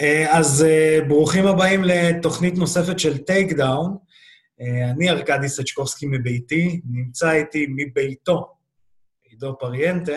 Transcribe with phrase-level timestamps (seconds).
[0.00, 3.96] אה, אז אה, ברוכים הבאים לתוכנית נוספת של Takedown.
[4.60, 8.54] אה, אני ארכדי סצ'קובסקי מביתי, נמצא איתי מביתו
[9.24, 10.16] עידו פריאנטה,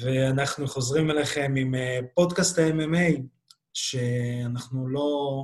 [0.00, 1.74] ואנחנו חוזרים אליכם עם
[2.14, 3.20] פודקאסט ה-MMA,
[3.74, 5.42] שאנחנו לא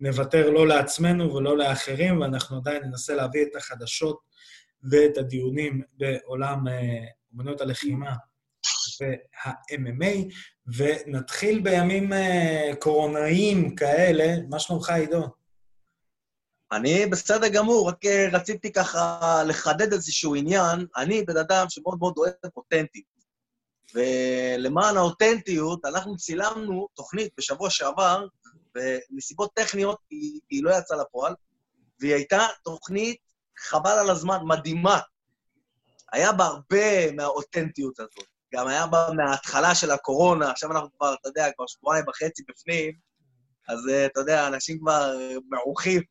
[0.00, 4.18] נוותר לא לעצמנו ולא לאחרים, ואנחנו עדיין ננסה להביא את החדשות
[4.90, 6.64] ואת הדיונים בעולם
[7.34, 8.14] אמנות הלחימה
[9.00, 10.34] וה-MMA,
[10.76, 14.36] ונתחיל בימים uh, קורונאיים כאלה.
[14.50, 15.22] מה שלומך, עידו?
[16.72, 20.86] אני בסדר גמור, רק אה, רציתי ככה לחדד איזשהו עניין.
[20.96, 23.14] אני בן אדם שמאוד מאוד אוהב אותנטיות.
[23.94, 28.26] ולמען האותנטיות, אנחנו צילמנו תוכנית בשבוע שעבר,
[28.74, 31.34] ומסיבות טכניות היא, היא לא יצאה לפועל,
[32.00, 33.16] והיא הייתה תוכנית,
[33.58, 35.00] חבל על הזמן, מדהימה.
[36.12, 38.33] היה בה הרבה מהאותנטיות הזאת.
[38.54, 42.92] גם היה בה מההתחלה של הקורונה, עכשיו אנחנו כבר, אתה יודע, כבר שבועיים וחצי בפנים,
[43.68, 45.16] אז אה, אתה יודע, אנשים כבר
[45.50, 46.02] מרוחים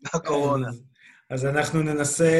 [0.00, 0.68] מהקורונה.
[0.68, 0.80] אז,
[1.30, 2.30] אז אנחנו ננסה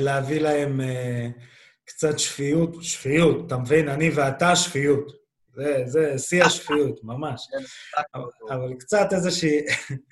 [0.00, 1.40] להביא להם uh,
[1.84, 3.88] קצת שפיות, שפיות, אתה מבין?
[3.88, 5.12] אני ואתה שפיות.
[5.54, 7.46] זה, זה שיא השפיות, ממש.
[7.50, 7.64] כן,
[8.50, 9.60] אבל, קצת איזושהי,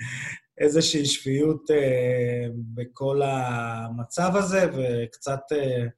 [0.63, 5.41] איזושהי שפיות uh, בכל המצב הזה, וקצת...
[5.53, 5.89] Uh,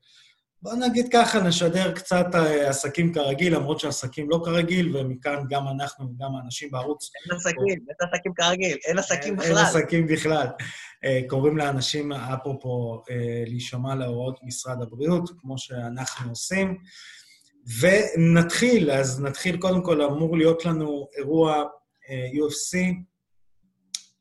[0.66, 6.10] בוא נגיד ככה, נשדר קצת אה, עסקים כרגיל, למרות שעסקים לא כרגיל, ומכאן גם אנחנו
[6.10, 7.10] וגם האנשים בערוץ...
[7.30, 9.48] אין עסקים, אין עסקים כרגיל, אין עסקים בכלל.
[9.48, 10.46] אין עסקים בכלל.
[11.04, 16.78] אה, קוראים לאנשים, אפרופו, אה, להישמע להוראות משרד הבריאות, כמו שאנחנו עושים.
[17.80, 21.64] ונתחיל, אז נתחיל, קודם כל, אמור להיות לנו אירוע
[22.08, 22.76] UFC,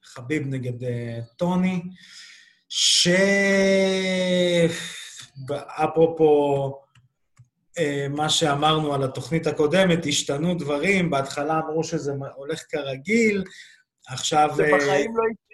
[0.04, 0.88] חביב נגד
[1.38, 1.82] טוני,
[2.70, 3.08] ש...
[5.68, 6.72] אפרופו
[7.78, 13.44] אה, מה שאמרנו על התוכנית הקודמת, השתנו דברים, בהתחלה אמרו שזה הולך כרגיל,
[14.08, 14.50] עכשיו...
[14.56, 15.46] זה אה, בחיים לא יקרה.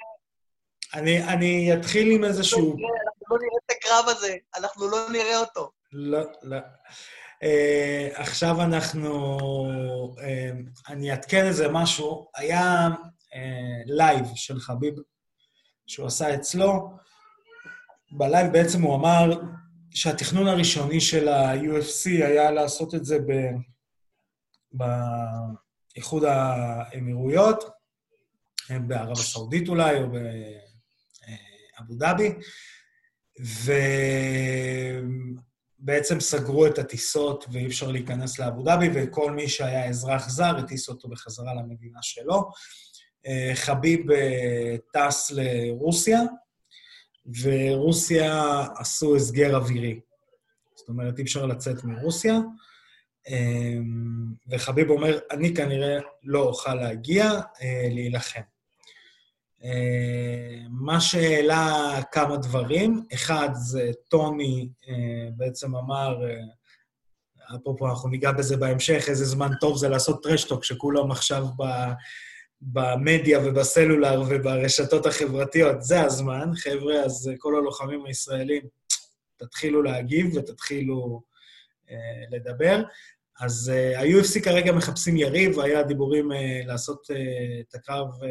[0.93, 2.59] אני, אני אתחיל עם איזשהו...
[2.59, 5.71] לא אנחנו לא נראה את הקרב הזה, אנחנו לא נראה אותו.
[5.91, 6.57] לא, לא.
[7.43, 9.37] Uh, עכשיו אנחנו...
[10.17, 12.27] Uh, אני אעדכן איזה משהו.
[12.35, 12.89] היה
[13.85, 14.93] לייב uh, של חביב
[15.87, 16.89] שהוא עשה אצלו.
[18.11, 19.41] בלייב בעצם הוא אמר
[19.93, 23.31] שהתכנון הראשוני של ה-UFC היה לעשות את זה ב...
[25.93, 27.63] באיחוד האמירויות,
[28.69, 30.07] בערב הסעודית אולי, או
[31.77, 32.33] באבו דאבי,
[35.79, 40.89] ובעצם סגרו את הטיסות ואי אפשר להיכנס לאבו דאבי, וכל מי שהיה אזרח זר הטיס
[40.89, 42.49] אותו בחזרה למדינה שלו.
[43.55, 46.19] חביב אה, טס לרוסיה,
[47.41, 49.99] ורוסיה עשו הסגר אווירי.
[50.75, 52.39] זאת אומרת, אי אפשר לצאת מרוסיה.
[53.27, 58.41] אמ, וחביב אומר, אני כנראה לא אוכל להגיע אה, להילחם.
[59.63, 66.17] אה, מה שהעלה כמה דברים, אחד זה טוני אה, בעצם אמר,
[67.55, 71.63] אפרופו, אנחנו ניגע בזה בהמשך, איזה זמן טוב זה לעשות טרשטוק, שכולם עכשיו ב...
[72.61, 78.61] במדיה ובסלולר וברשתות החברתיות, זה הזמן, חבר'ה, אז כל הלוחמים הישראלים,
[79.37, 81.21] תתחילו להגיב ותתחילו
[81.89, 81.95] אה,
[82.31, 82.83] לדבר.
[83.39, 88.29] אז אה, ה-UFC כרגע מחפשים יריב, היה דיבורים אה, לעשות אה, את הקרב אה,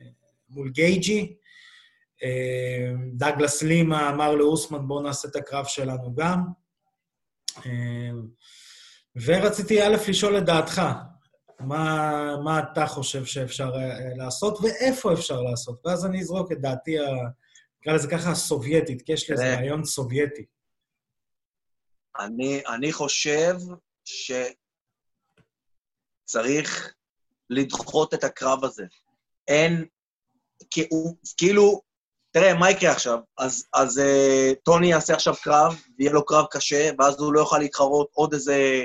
[0.00, 0.06] אה,
[0.48, 1.36] מול גייג'י.
[2.22, 6.42] אה, דגלס לימה אמר לאוסמן, בואו נעשה את הקרב שלנו גם.
[7.66, 8.10] אה,
[9.24, 10.82] ורציתי א', לשאול את דעתך,
[11.66, 13.78] מה, מה אתה חושב שאפשר uh,
[14.16, 15.86] לעשות ואיפה אפשר לעשות.
[15.86, 16.96] ואז אני אזרוק את דעתי,
[17.80, 20.44] נקרא לזה ככה, הסובייטית, כי יש לי איזה רעיון סובייטי.
[22.18, 23.56] אני, אני חושב
[26.24, 26.94] שצריך
[27.50, 28.84] לדחות את הקרב הזה.
[29.48, 29.84] אין,
[31.36, 31.80] כאילו,
[32.30, 33.18] תראה, מה יקרה עכשיו?
[33.38, 37.58] אז, אז uh, טוני יעשה עכשיו קרב, ויהיה לו קרב קשה, ואז הוא לא יוכל
[37.58, 38.82] להתחרות עוד איזה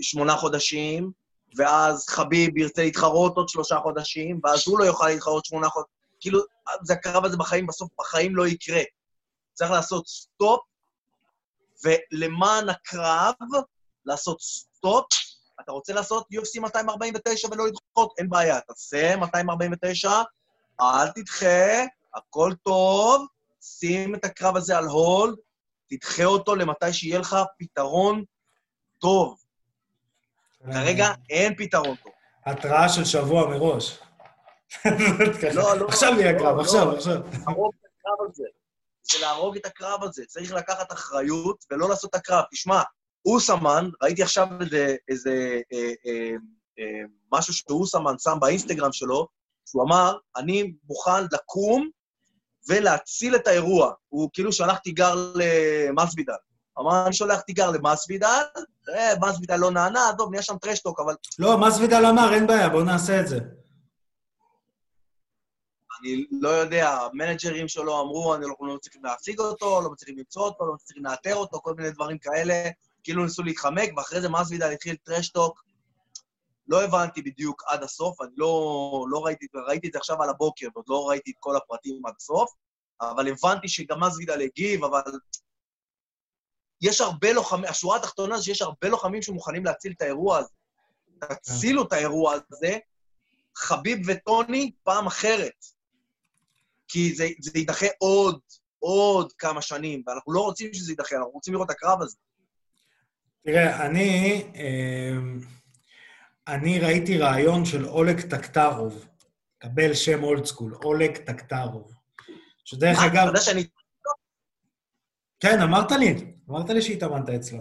[0.00, 1.12] שמונה חודשים,
[1.56, 5.96] ואז חביב ירצה להתחרות עוד שלושה חודשים, ואז הוא לא יוכל להתחרות שמונה חודשים.
[6.20, 6.40] כאילו,
[6.82, 8.82] זה הקרב הזה בחיים, בסוף בחיים לא יקרה.
[9.54, 10.60] צריך לעשות סטופ,
[11.84, 13.34] ולמען הקרב,
[14.06, 15.06] לעשות סטופ.
[15.60, 18.14] אתה רוצה לעשות UFC 249 ולא לדחות?
[18.18, 20.22] אין בעיה, תעשה 249,
[20.80, 23.26] אל תדחה, הכל טוב,
[23.62, 25.36] שים את הקרב הזה על hold,
[25.88, 28.24] תדחה אותו למתי שיהיה לך פתרון
[28.98, 29.45] טוב.
[30.72, 32.12] כרגע אין פתרון טוב.
[32.46, 33.98] התראה של שבוע מראש.
[35.54, 35.86] לא, לא.
[35.88, 36.96] עכשיו קרב, לא, עכשיו, לא.
[36.96, 37.14] עכשיו.
[37.46, 38.44] להרוג את הקרב הזה.
[39.02, 40.24] זה להרוג את הקרב הזה.
[40.26, 42.44] צריך לקחת אחריות ולא לעשות את הקרב.
[42.52, 42.82] תשמע,
[43.26, 46.30] אוסמן, ראיתי עכשיו איזה, איזה אה, אה,
[46.78, 47.02] אה,
[47.32, 49.28] משהו שהוא סמן שם באינסטגרם שלו,
[49.68, 51.90] שהוא אמר, אני מוכן לקום
[52.68, 53.92] ולהציל את האירוע.
[54.08, 56.32] הוא כאילו שלח תיגר למסבידל.
[56.78, 58.42] אמר, אני שולח תיגר למסבידל,
[58.96, 61.14] אה, מסבידל לא נענה, טוב, נהיה שם טרשטוק, אבל...
[61.38, 63.38] לא, מסוידל אמר, אין בעיה, בואו נעשה את זה.
[66.00, 70.42] אני לא יודע, המנג'רים שלו אמרו, אני לא, לא מצליחים להשיג אותו, לא מצליחים למצוא
[70.42, 72.70] אותו, לא מצליחים לאתר אותו, כל מיני דברים כאלה.
[73.02, 75.64] כאילו ניסו להתחמק, ואחרי זה מסוידל התחיל טרשטוק.
[76.68, 80.66] לא הבנתי בדיוק עד הסוף, אני לא, לא ראיתי, ראיתי את זה עכשיו על הבוקר,
[80.74, 82.50] ועוד לא ראיתי את כל הפרטים עד הסוף,
[83.00, 85.00] אבל הבנתי שגם מסוידל הגיב, אבל
[86.80, 90.48] יש הרבה לוחמים, השורה התחתונה זה שיש הרבה לוחמים שמוכנים להציל את האירוע הזה.
[91.42, 92.78] תצילו את האירוע הזה,
[93.56, 95.64] חביב וטוני פעם אחרת.
[96.88, 98.38] כי זה, זה יידחה עוד,
[98.78, 102.16] עוד כמה שנים, ואנחנו לא רוצים שזה יידחה, אנחנו רוצים לראות את הקרב הזה.
[103.44, 105.40] תראה, אני, אמ,
[106.48, 109.06] אני ראיתי רעיון של אולג טקטרוב,
[109.58, 111.92] קבל שם old school, אולג טקטרוב.
[112.64, 113.16] שדרך מה, אגב...
[113.16, 113.64] אתה יודע שאני...
[115.40, 117.58] כן, אמרת לי, אמרת לי שהתאמנת אצלו.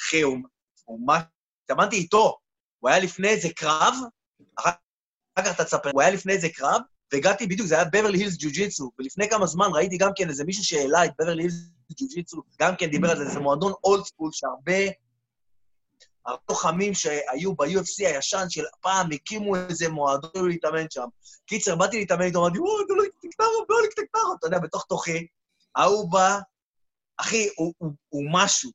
[0.00, 0.38] אחי, הוא,
[0.84, 1.20] הוא מה...
[1.64, 2.38] התאמנתי איתו.
[2.78, 3.94] הוא היה לפני איזה קרב,
[4.58, 4.70] אחר
[5.38, 6.80] כך אתה תספר, הוא היה לפני איזה קרב,
[7.12, 10.64] והגעתי בדיוק, זה היה בברלי הילס ג'ו-ג'יצו, ולפני כמה זמן ראיתי גם כן איזה מישהו
[10.64, 11.54] שהעלה את בברלי הילס
[12.00, 14.92] ג'ו-ג'יצו, גם כן דיבר על זה, זה מועדון old school שהרבה...
[16.26, 21.06] הרבה לוחמים שהיו ב-UFC הישן של פעם, הקימו איזה מועדון להתאמן שם.
[21.46, 25.26] קיצר, באתי להתאמן איתו, אמרתי, וואי, אולג טקטרוב, אולג טקטרוב, אתה יודע, בתוך תוכי,
[25.76, 26.38] ההוא בא,
[27.22, 28.70] אחי, הוא, הוא, הוא משהו.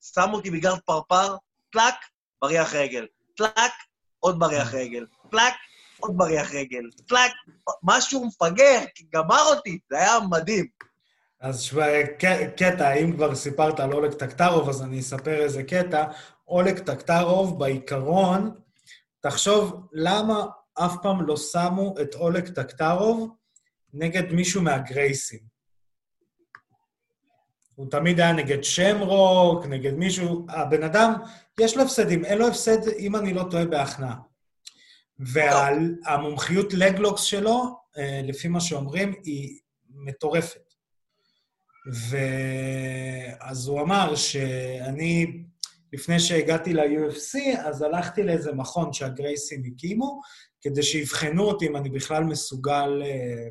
[0.00, 1.36] שם אותי ב guard פרפר,
[1.72, 1.94] טלאק,
[2.42, 3.06] בריח רגל.
[3.36, 3.72] טלאק,
[4.20, 5.06] עוד בריח רגל.
[5.30, 5.54] טלאק,
[6.00, 6.82] עוד בריח רגל.
[7.08, 7.32] טלאק,
[7.82, 10.66] משהו מפגר, גמר אותי, זה היה מדהים.
[11.40, 12.06] אז שווה,
[12.56, 16.04] קטע, אם כבר סיפרת על אולג טקטרוב, אז אני אספר איזה קטע.
[16.48, 18.54] אולג טקטרוב, בעיקרון,
[19.20, 23.30] תחשוב למה אף פעם לא שמו את אולג טקטרוב
[23.92, 25.53] נגד מישהו מהגרייסים.
[27.74, 30.46] הוא תמיד היה נגד שמרוק, נגד מישהו...
[30.48, 31.14] הבן אדם,
[31.60, 34.16] יש לו הפסדים, אין לו הפסד, אם אני לא טועה, בהכנעה.
[35.18, 39.58] והמומחיות לגלוקס שלו, אה, לפי מה שאומרים, היא
[39.90, 40.74] מטורפת.
[42.10, 45.42] ואז הוא אמר שאני,
[45.92, 50.20] לפני שהגעתי ל-UFC, אז הלכתי לאיזה מכון שהגרייסים הקימו,
[50.60, 53.48] כדי שיבחנו אותי אם אני בכלל מסוגל אה,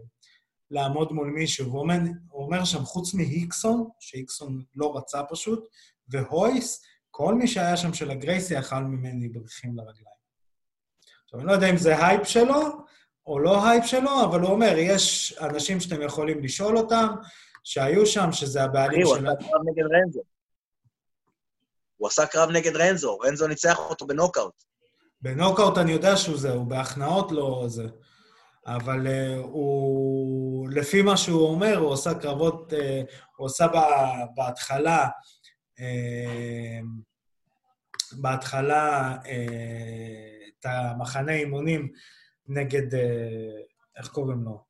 [0.74, 1.66] לעמוד מול מישהו.
[1.66, 1.98] הוא אומר,
[2.30, 5.68] הוא אומר שם, חוץ מהיקסון, שהיקסון לא רצה פשוט,
[6.08, 10.24] והויס, כל מי שהיה שם של הגרייסי אכל ממני בריחים לרגליים.
[11.24, 12.62] עכשיו, אני לא יודע אם זה הייפ שלו
[13.26, 17.08] או לא הייפ שלו, אבל הוא אומר, יש אנשים שאתם יכולים לשאול אותם,
[17.64, 19.28] שהיו שם, שזה אחי, הבעלים הוא של...
[19.28, 20.22] עשה קרב נגד רנזו.
[21.98, 24.64] הוא עשה קרב נגד רנזו, רנזו ניצח אותו בנוקאוט.
[25.22, 27.88] בנוקאוט אני יודע שהוא זה, הוא בהכנעות לא זה.
[28.66, 32.76] אבל uh, הוא, לפי מה שהוא אומר, הוא עושה קרבות, uh,
[33.38, 35.08] הוא עושה בה, בהתחלה,
[35.80, 36.86] uh,
[38.22, 39.28] בהתחלה uh,
[40.60, 41.92] את המחנה אימונים
[42.48, 42.98] נגד, uh,
[43.98, 44.64] איך קוראים לו?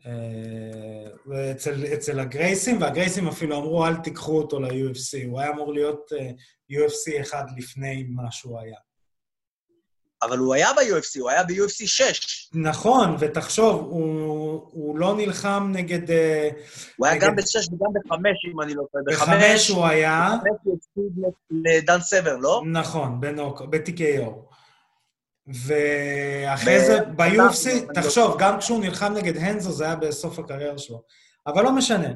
[0.00, 5.26] Uh, אצל, אצל הגרייסים, והגרייסים אפילו אמרו, אל תיקחו אותו ל-UFC.
[5.26, 6.16] הוא היה אמור להיות uh,
[6.72, 8.78] UFC אחד לפני מה שהוא היה.
[10.22, 12.50] אבל הוא היה ב-UFC, הוא היה ב-UFC 6.
[12.54, 16.10] נכון, ותחשוב, הוא, הוא לא נלחם נגד...
[16.10, 16.48] אה,
[16.96, 17.42] הוא היה נגד- גם ב-6
[17.74, 18.14] וגם ב-5,
[18.54, 19.04] אם אני לא טועה.
[19.06, 22.62] בחמש הוא היה, בחמש הוא הפסיד לדן סבר, לא?
[22.72, 24.30] נכון, בנוק, ב-TKO.
[25.46, 30.78] ואחרי ב- זה, ב-UFC, לא- תחשוב, גם כשהוא נלחם נגד הנזו, זה היה בסוף הקריירה
[30.78, 31.02] שלו.
[31.46, 32.08] אבל לא משנה.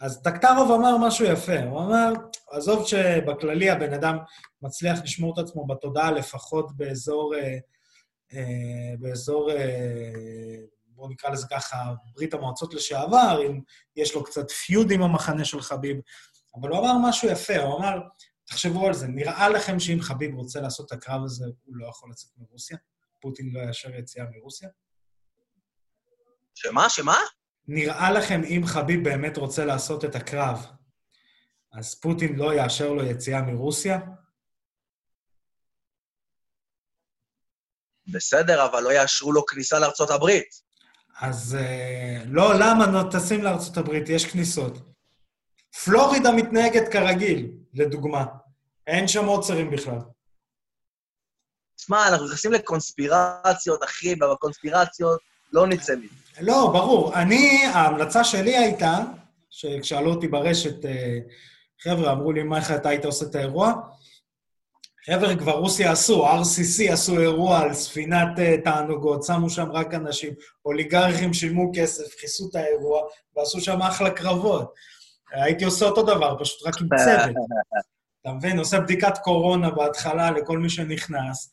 [0.00, 2.12] אז טקטרוב אמר משהו יפה, הוא אמר,
[2.50, 4.16] עזוב שבכללי הבן אדם
[4.62, 7.58] מצליח לשמור את עצמו בתודעה לפחות באזור, אה,
[8.32, 13.60] אה, באזור, אה, בואו נקרא לזה ככה, ברית המועצות לשעבר, אם
[13.96, 15.96] יש לו קצת פיוד עם המחנה של חביב,
[16.60, 17.98] אבל הוא אמר משהו יפה, הוא אמר,
[18.44, 22.10] תחשבו על זה, נראה לכם שאם חביב רוצה לעשות את הקרב הזה, הוא לא יכול
[22.10, 22.76] לצאת מרוסיה?
[23.20, 24.68] פוטין לא יאשר יציאה מרוסיה?
[26.54, 26.90] שמה?
[26.90, 27.16] שמה?
[27.68, 30.66] נראה לכם אם חביב באמת רוצה לעשות את הקרב,
[31.72, 33.98] אז פוטין לא יאשר לו יציאה מרוסיה?
[38.12, 40.62] בסדר, אבל לא יאשרו לו כניסה לארצות הברית.
[41.20, 42.86] אז אה, לא, למה?
[42.86, 44.78] נו, טסים לארצות הברית, יש כניסות.
[45.84, 48.24] פלורידה מתנהגת כרגיל, לדוגמה.
[48.86, 49.98] אין שם עוצרים בכלל.
[51.76, 55.20] תשמע, אנחנו נכנסים לקונספירציות, אחי, ובקונספירציות
[55.52, 56.27] לא נצא מזה.
[56.40, 57.14] לא, ברור.
[57.14, 58.98] אני, ההמלצה שלי הייתה,
[59.50, 61.18] שכשאלו אותי ברשת, אה,
[61.82, 63.72] חבר'ה, אמרו לי, מה איך אתה היית עושה את האירוע?
[65.10, 70.32] חבר'ה, כבר רוסיה עשו, RCC עשו אירוע על ספינת uh, תענוגות, שמו שם רק אנשים,
[70.64, 73.02] אוליגרכים שילמו כסף, כיסו את האירוע,
[73.36, 74.74] ועשו שם אחלה קרבות.
[75.32, 77.36] הייתי עושה אותו דבר, פשוט רק עם צוות.
[78.22, 78.58] אתה מבין?
[78.58, 81.50] עושה בדיקת קורונה בהתחלה לכל מי שנכנס,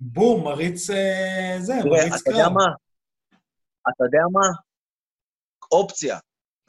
[0.00, 2.20] בום, מריץ אה, זה, מריץ קרב.
[2.20, 2.66] אתה יודע מה?
[3.88, 4.48] אתה יודע מה?
[5.72, 6.18] אופציה,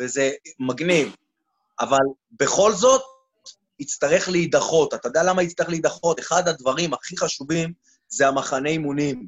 [0.01, 1.15] וזה מגניב,
[1.79, 2.00] אבל
[2.32, 3.01] בכל זאת,
[3.79, 4.93] יצטרך להידחות.
[4.93, 6.20] אתה יודע למה יצטרך להידחות?
[6.20, 7.74] אחד הדברים הכי חשובים
[8.08, 9.27] זה המחנה אימונים.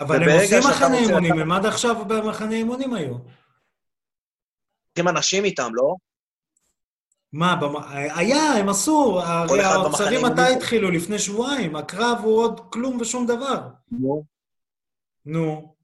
[0.00, 3.14] אבל הם עושים מחנה אימונים, הם עד עכשיו במחנה אימונים היו.
[4.98, 5.94] עם אנשים איתם, לא?
[7.32, 7.76] מה, במ...
[7.92, 10.90] היה, הם עשו, הרי האוצרים מתי התחילו?
[10.90, 11.76] לפני שבועיים.
[11.76, 13.60] הקרב הוא עוד כלום ושום דבר.
[13.90, 14.24] נו.
[15.26, 15.74] נו.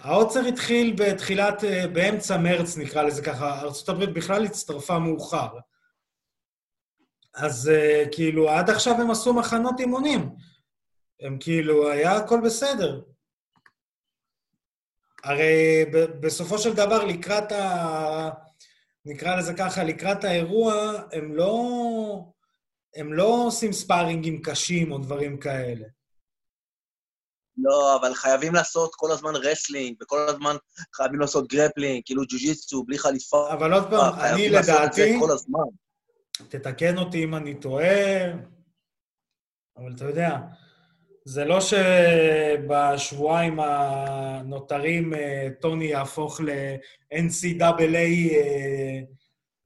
[0.00, 5.48] העוצר התחיל בתחילת, אה, באמצע מרץ נקרא לזה ככה, ארה"ב בכלל הצטרפה מאוחר.
[7.34, 10.30] אז uh, כאילו, עד עכשיו הם עשו מחנות אימונים.
[11.20, 13.02] הם כאילו, היה הכל בסדר.
[15.24, 15.84] הרי
[16.20, 18.30] בסופו של דבר, לקראת ה...
[19.04, 21.62] נקרא לזה ככה, לקראת האירוע, הם לא,
[22.96, 25.86] הם לא עושים ספארינגים קשים או דברים כאלה.
[27.56, 30.56] לא, אבל חייבים לעשות כל הזמן wrestling, וכל הזמן
[30.96, 33.52] חייבים לעשות grappling, כאילו ג'ו-ג'יצו, בלי חליפה.
[33.52, 35.20] אבל עוד פעם, אני לדעתי...
[35.20, 35.64] כל הזמן.
[36.48, 38.24] תתקן אותי אם אני טועה,
[39.76, 40.38] אבל אתה יודע,
[41.24, 48.34] זה לא שבשבועיים הנותרים אה, טוני יהפוך ל-NCAA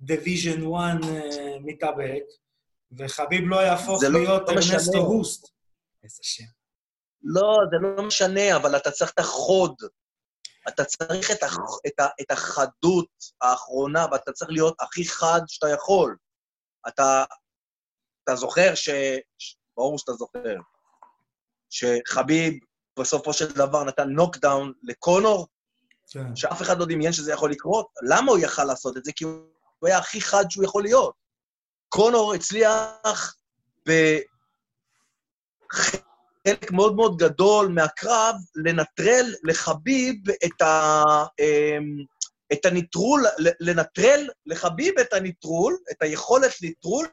[0.02, 2.22] Division 1 אה, מתאבק,
[2.98, 5.48] וחביב לא יהפוך לא להיות ארנסטו הוסט.
[6.04, 6.55] איזה שם.
[7.26, 9.74] לא, זה לא משנה, אבל אתה צריך את החוד.
[10.68, 11.56] אתה צריך את, הח,
[11.86, 13.08] את, ה, את החדות
[13.40, 16.16] האחרונה, ואתה צריך להיות הכי חד שאתה יכול.
[16.88, 17.24] אתה,
[18.24, 18.88] אתה זוכר ש...
[19.76, 20.54] ברור שאתה זוכר.
[21.70, 22.54] שחביב
[22.98, 25.46] בסופו של דבר נתן נוקדאון לקונור,
[26.10, 26.36] כן.
[26.36, 27.86] שאף אחד לא דמיין שזה יכול לקרות.
[28.02, 29.12] למה הוא יכל לעשות את זה?
[29.12, 29.42] כי הוא
[29.82, 31.14] היה הכי חד שהוא יכול להיות.
[31.88, 33.34] קונור הצליח
[36.46, 41.02] בחלק מאוד מאוד גדול מהקרב לנטרל לחביב את, ה,
[41.40, 42.04] אמ,
[42.52, 43.24] את הניטרול,
[43.60, 47.06] לנטרל לחביב את הניטרול, את היכולת ניטרול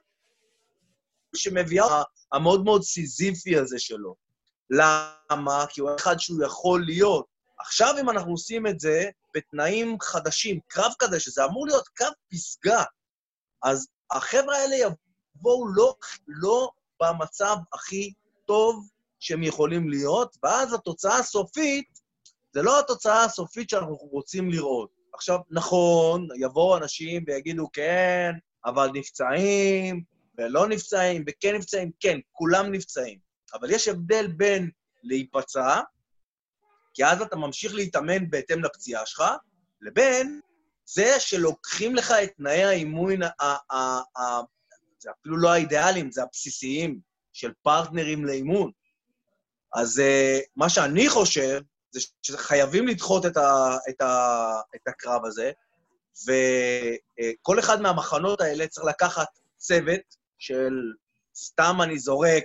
[1.36, 4.16] שמביאה המאוד מאוד סיזיפי הזה שלו.
[4.70, 5.66] למה?
[5.70, 7.26] כי הוא אחד שהוא יכול להיות.
[7.60, 12.84] עכשיו, אם אנחנו עושים את זה בתנאים חדשים, קרב כזה, שזה אמור להיות קרב פסגה,
[13.64, 15.96] אז החבר'ה האלה יבואו לא,
[16.28, 16.70] לא
[17.02, 18.14] במצב הכי
[18.46, 18.88] טוב
[19.24, 22.00] שהם יכולים להיות, ואז התוצאה הסופית,
[22.54, 24.90] זה לא התוצאה הסופית שאנחנו רוצים לראות.
[25.14, 28.32] עכשיו, נכון, יבואו אנשים ויגידו, כן,
[28.66, 30.04] אבל נפצעים,
[30.38, 33.20] ולא נפצעים, וכן נפצעים, כן, כולם נפצעים.
[33.54, 34.70] אבל יש הבדל בין
[35.04, 35.82] להיפצע,
[36.94, 39.24] כי אז אתה ממשיך להתאמן בהתאם לפציעה שלך,
[39.82, 40.40] לבין
[40.86, 43.20] זה שלוקחים לך את תנאי האימון,
[45.00, 47.00] זה אפילו לא האידיאליים, זה הבסיסיים,
[47.34, 48.72] של פרטנרים לאימון.
[49.76, 51.62] אז uh, מה שאני חושב,
[51.92, 55.52] זה שחייבים לדחות את, ה, את, ה, את הקרב הזה,
[56.28, 59.28] וכל אחד מהמחנות האלה צריך לקחת
[59.58, 60.02] צוות
[60.38, 60.74] של,
[61.36, 62.44] סתם אני זורק,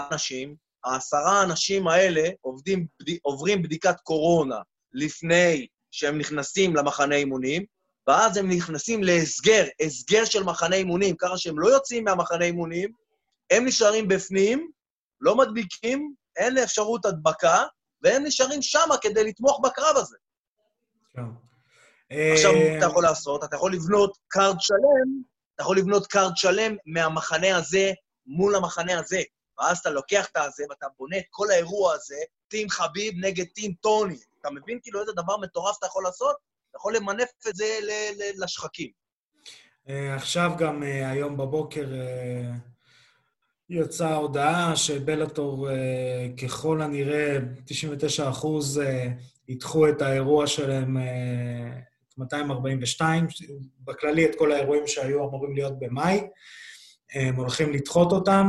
[0.00, 2.86] אנשים, העשרה האנשים האלה עובדים,
[3.22, 4.58] עוברים בדיקת קורונה
[4.92, 7.64] לפני שהם נכנסים למחנה אימונים,
[8.06, 12.92] ואז הם נכנסים להסגר, הסגר של מחנה אימונים, ככה שהם לא יוצאים מהמחנה אימונים,
[13.50, 14.70] הם נשארים בפנים,
[15.20, 17.64] לא מדביקים, אין אפשרות הדבקה,
[18.02, 20.16] והם נשארים שמה כדי לתמוך בקרב הזה.
[21.14, 21.22] כן.
[22.32, 23.44] עכשיו, מה אתה יכול לעשות?
[23.44, 25.22] אתה יכול לבנות card שלם,
[25.54, 27.92] אתה יכול לבנות card שלם מהמחנה הזה
[28.26, 29.22] מול המחנה הזה.
[29.58, 32.16] ואז אתה לוקח את הזה ואתה בונה את כל האירוע הזה,
[32.48, 34.18] team חביב נגד team טוני.
[34.40, 36.36] אתה מבין כאילו איזה דבר מטורף אתה יכול לעשות?
[36.70, 37.78] אתה יכול למנף את זה
[38.34, 38.90] לשחקים.
[39.88, 42.50] אה, עכשיו גם אה, היום בבוקר אה,
[43.70, 45.68] יצאה הודעה שבלאטור
[46.42, 48.80] ככל הנראה, 99 אחוז,
[49.48, 50.96] ידחו את האירוע שלהם,
[52.08, 53.26] את 242,
[53.80, 56.20] בכללי את כל האירועים שהיו אמורים להיות במאי.
[57.14, 58.46] הם הולכים לדחות אותם,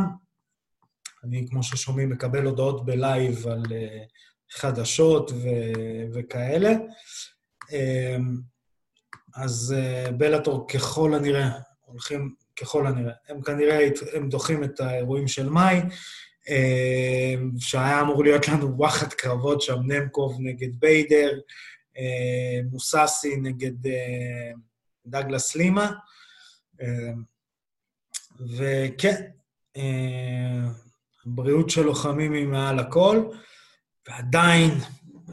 [1.24, 3.64] אני, כמו ששומעים, מקבל הודעות בלייב על
[4.52, 6.72] חדשות ו- וכאלה.
[9.36, 9.76] אז
[10.18, 11.50] בלאטור ככל הנראה,
[11.80, 16.52] הולכים ככל הנראה, הם כנראה, הם דוחים את האירועים של מאי, uh,
[17.60, 21.32] שהיה אמור להיות לנו וואחד קרבות שם, נמקוב נגד ביידר,
[21.96, 22.00] uh,
[22.72, 23.90] מוססי נגד uh,
[25.06, 25.92] דגלס לימה.
[28.58, 29.22] וכן,
[29.78, 30.70] אה,
[31.26, 33.24] הבריאות של לוחמים היא מעל הכל,
[34.08, 34.72] ועדיין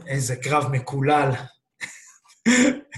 [0.07, 1.31] איזה קרב מקולל.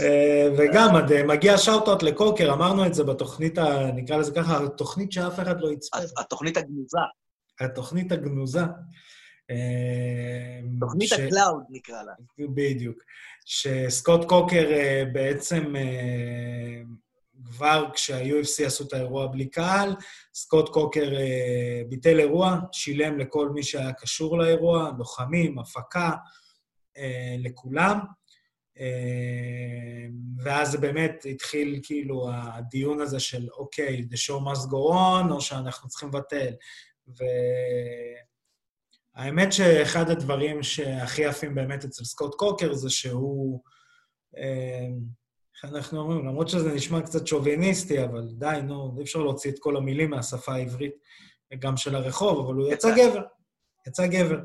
[0.00, 5.12] אה, וגם, אה, מגיע shout-out לקוקר, אמרנו את זה בתוכנית, ה- נקרא לזה ככה, התוכנית
[5.12, 5.98] שאף אחד לא יצפה.
[6.18, 6.98] התוכנית הגנוזה,
[7.60, 8.60] התוכנית הגנוזה.
[9.50, 12.12] אה, תוכנית ש- ה cloud נקרא לה.
[12.38, 12.98] בדיוק.
[13.44, 14.64] שסקוט קוקר
[15.12, 15.74] בעצם,
[17.44, 19.94] כבר כשה-UFC עשו את האירוע בלי קהל,
[20.34, 21.10] סקוט קוקר
[21.88, 26.10] ביטל אירוע, שילם לכל מי שהיה קשור לאירוע, לוחמים, הפקה,
[27.38, 27.98] לכולם.
[28.80, 30.06] אה,
[30.44, 35.88] ואז באמת התחיל כאילו הדיון הזה של אוקיי, the show must go on, או שאנחנו
[35.88, 36.52] צריכים לבטל.
[39.16, 43.62] והאמת שאחד הדברים שהכי יפים באמת אצל סקוט קוקר זה שהוא,
[44.36, 44.86] אה,
[45.54, 49.58] איך אנחנו אומרים, למרות שזה נשמע קצת שוביניסטי, אבל די, נו, אי אפשר להוציא את
[49.58, 50.94] כל המילים מהשפה העברית,
[51.58, 52.96] גם של הרחוב, אבל הוא יצא.
[52.96, 53.22] גבר.
[53.88, 54.40] יצא גבר.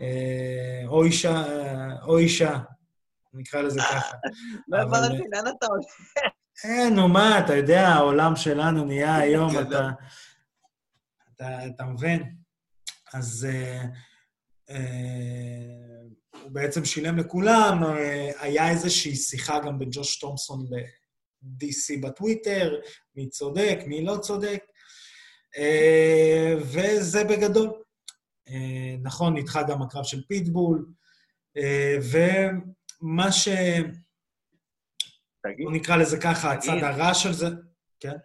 [0.00, 1.44] אה, או אישה,
[2.02, 2.58] או אישה,
[3.34, 4.16] נקרא לזה ככה.
[4.68, 5.86] לא הבנתי, לאן אתה הולך?
[6.64, 9.62] אה, נו מה, אתה יודע, העולם שלנו נהיה היום, גדול.
[9.62, 9.90] אתה,
[11.34, 12.34] אתה, אתה מבין?
[13.14, 13.84] אז אה,
[14.70, 16.00] אה,
[16.42, 22.80] הוא בעצם שילם לכולם, אה, היה איזושהי שיחה גם בין ג'וש תומפסון ל-DC בטוויטר,
[23.16, 24.62] מי צודק, מי לא צודק,
[25.58, 27.72] אה, וזה בגדול.
[28.48, 30.86] אה, נכון, נדחה גם הקרב של פיטבול,
[31.56, 31.96] אה,
[33.02, 33.48] ומה ש...
[35.42, 36.84] תגיד, נקרא לזה ככה, הצד תגיד.
[36.84, 37.46] הרע של זה...
[38.00, 38.16] כן?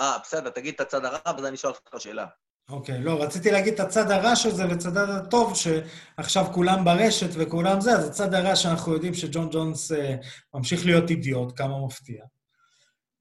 [0.00, 2.26] אה, בסדר, תגיד את הצד הרע, ואז אני אשאל אותך שאלה.
[2.70, 7.80] אוקיי, לא, רציתי להגיד את הצד הרע של זה והצד הטוב, שעכשיו כולם ברשת וכולם
[7.80, 10.16] זה, אז הצד הרע שאנחנו יודעים שג'ון ג'ונס אה,
[10.54, 12.24] ממשיך להיות אידיוט, כמה מפתיע.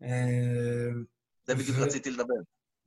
[0.03, 0.89] אה,
[1.43, 2.33] זה בדיוק ו- רציתי לדבר.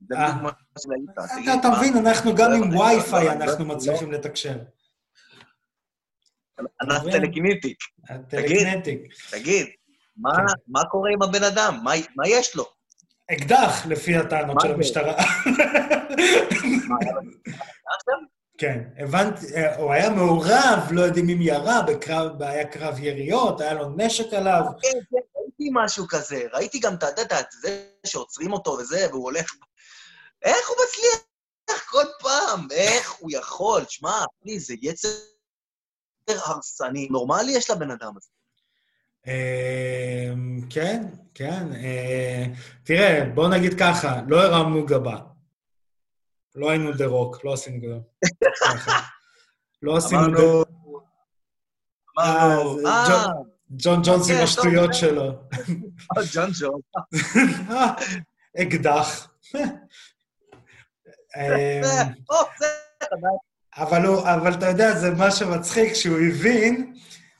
[0.09, 0.27] זה אה.
[0.31, 1.59] בדיוק מה שראית.
[1.59, 4.57] אתה, מה- מבין, אנחנו גם לא עם הבנתי, לא, וי-פיי לא, אנחנו לא, מצליחים לתקשר.
[6.81, 7.21] אנחנו מבין?
[7.21, 7.77] טלקיניטיק.
[8.09, 9.01] הטלקנטיק.
[9.31, 9.67] תגיד,
[10.67, 11.79] מה- קורה עם הבן אדם?
[12.15, 12.65] מה- יש לו?
[13.31, 14.71] אקדח, לפי הטענות של?
[14.73, 15.13] המשטרה.
[18.57, 23.73] כן, הבנתי, אה, הוא היה מעורב, לא יודעים אם ירה, בקרב, היה קרב יריות, היה
[23.73, 24.61] לו נשק עליו.
[24.81, 26.43] כן, כן, ראיתי משהו כזה.
[26.53, 29.51] ראיתי גם, אתה יודע, את זה שעוצרים אותו וזה, והוא הולך...
[30.43, 32.67] איך הוא מצליח כל פעם?
[32.71, 33.81] איך הוא יכול?
[33.89, 34.11] שמע,
[34.43, 35.07] אחי, זה יצר
[36.45, 37.07] הרסני.
[37.11, 38.29] נורמלי יש לבן אדם הזה.
[39.27, 40.33] אה,
[40.69, 41.73] כן, כן.
[41.73, 42.45] אה,
[42.83, 45.17] תראה, בוא נגיד ככה, לא הרמנו גבה.
[46.55, 47.99] לא היינו דה רוק, לא עשינו גבה.
[49.81, 50.27] לא עשינו דה...
[50.27, 50.63] אמרנו...
[52.19, 55.23] אה, אה, ג'ון- ג'ון ג'ונס עם כן, השטויות שלו.
[56.17, 56.79] אה, ג'ון ג'ון.
[57.71, 57.93] אה,
[58.61, 59.27] אקדח.
[63.77, 66.93] אבל, הוא, אבל אתה יודע, זה מה שמצחיק, שהוא הבין,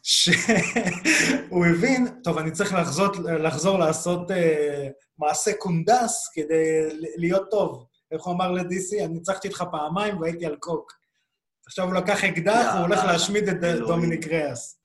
[0.03, 3.07] שהוא הבין, טוב, אני צריך לחזור,
[3.39, 4.87] לחזור לעשות אה,
[5.17, 7.85] מעשה קונדס כדי להיות טוב.
[8.11, 9.05] איך הוא אמר לדיסי?
[9.05, 10.93] אני ניצחתי אותך פעמיים והייתי על קוק.
[11.65, 13.57] עכשיו הוא לקח אקדח, הוא הולך להשמיד את.
[13.87, 14.79] דומיניק ריאס.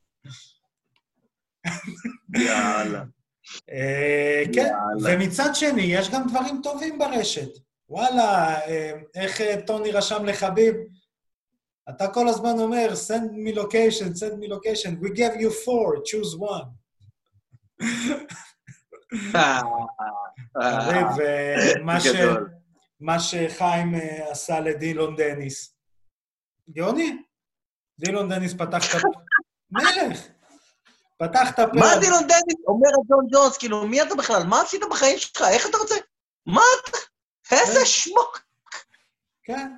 [2.35, 3.05] יאללה.
[3.71, 4.73] אה, כן.
[5.05, 7.49] ומצד שני, יש גם דברים טובים ברשת.
[7.89, 10.75] וואלה, אה, איך טוני רשם לחביב?
[11.91, 16.39] אתה כל הזמן אומר, send me location, send me location, we gave you four, choose
[16.41, 16.69] one.
[19.37, 19.61] אה,
[20.81, 21.07] חביב,
[21.81, 22.51] ומה ש- גדול.
[23.01, 25.75] מה שחיים אה, עשה לדילון דניס.
[26.71, 27.17] גאוני.
[27.99, 29.09] דילון דניס פתח את הפה.
[29.71, 30.19] מלך.
[31.19, 31.73] פתח את הפה.
[31.79, 33.59] מה דילון דניס אומר ג'ון ג'ונס?
[33.59, 34.43] כאילו, מי אתה בכלל?
[34.49, 35.43] מה עשית בחיים שלך?
[35.51, 35.95] איך אתה רוצה?
[36.47, 36.99] מה אתה?
[37.53, 38.41] איזה שמוק.
[39.45, 39.73] כן.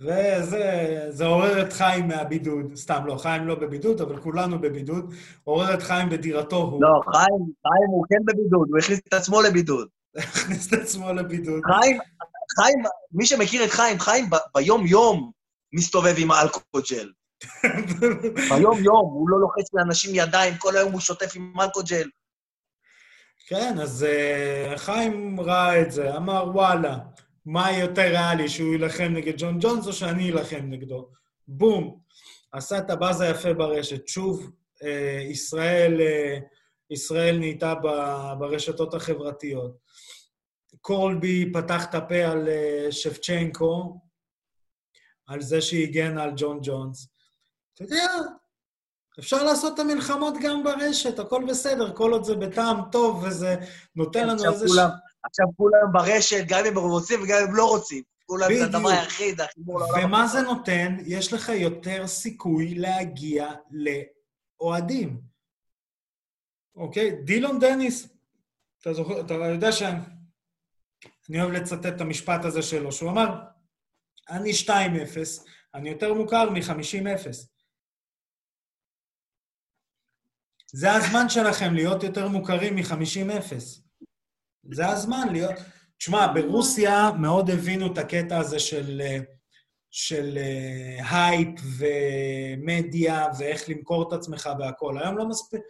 [0.00, 2.74] וזה זה עורר את חיים מהבידוד.
[2.76, 5.14] סתם, לא, חיים לא בבידוד, אבל כולנו בבידוד.
[5.44, 6.82] עורר את חיים בדירתו הוא.
[6.82, 9.88] לא, חיים, חיים הוא כן בבידוד, הוא הכניס את עצמו לבידוד.
[10.16, 11.62] הכניס את עצמו לבידוד.
[11.64, 11.98] חיים,
[12.60, 12.82] חיים,
[13.12, 15.30] מי שמכיר את חיים, חיים ב- ביום-יום
[15.72, 17.12] מסתובב עם האלכוג'ל.
[18.50, 22.08] ביום-יום, הוא לא לוחץ לאנשים ידיים, כל היום הוא שוטף עם אלכוג'ל.
[23.46, 26.98] כן, אז uh, חיים ראה את זה, אמר, וואלה,
[27.46, 31.08] מה יותר ריאלי, שהוא יילחם נגד ג'ון ג'ונס או שאני אלחם נגדו?
[31.48, 32.00] בום.
[32.52, 34.08] עשה את הבאז היפה ברשת.
[34.08, 34.50] שוב,
[34.82, 34.86] uh,
[35.30, 36.42] ישראל, uh,
[36.90, 39.76] ישראל נהייתה ב- ברשתות החברתיות.
[40.80, 44.00] קולבי פתח את הפה על uh, שפצ'נקו,
[45.26, 47.08] על זה שהגן על ג'ון ג'ונס.
[47.74, 48.06] אתה יודע,
[49.18, 53.56] אפשר לעשות את המלחמות גם ברשת, הכל בסדר, כל עוד זה בטעם טוב וזה
[53.96, 54.66] נותן לנו עכשיו איזה...
[54.66, 58.02] כולם- עכשיו כולם ברשת, גם אם הם רוצים וגם אם הם לא רוצים.
[58.26, 58.74] כולם זה בדיוק.
[58.74, 60.04] הדבר היחיד, החיבור לעולם.
[60.04, 60.96] ומה זה נותן?
[61.06, 65.20] יש לך יותר סיכוי להגיע לאוהדים.
[66.74, 67.10] אוקיי?
[67.24, 68.08] דילון דניס,
[68.80, 69.82] אתה זוכר, אתה יודע ש...
[71.30, 73.28] אני אוהב לצטט את המשפט הזה שלו, שהוא אמר,
[74.28, 74.70] אני 2-0,
[75.74, 77.28] אני יותר מוכר מ-50-0.
[80.72, 83.80] זה הזמן שלכם להיות יותר מוכרים מ-50-0.
[84.72, 85.54] זה הזמן להיות...
[85.98, 89.18] תשמע, ברוסיה מאוד הבינו את הקטע הזה של, אה,
[89.90, 94.98] של אה, הייפ ומדיה ואיך למכור את עצמך והכול.
[94.98, 95.60] היום לא מספיק...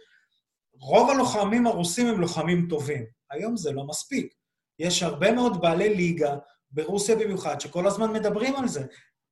[0.73, 3.05] רוב הלוחמים הרוסים הם לוחמים טובים.
[3.31, 4.33] היום זה לא מספיק.
[4.79, 6.35] יש הרבה מאוד בעלי ליגה,
[6.71, 8.85] ברוסיה במיוחד, שכל הזמן מדברים על זה.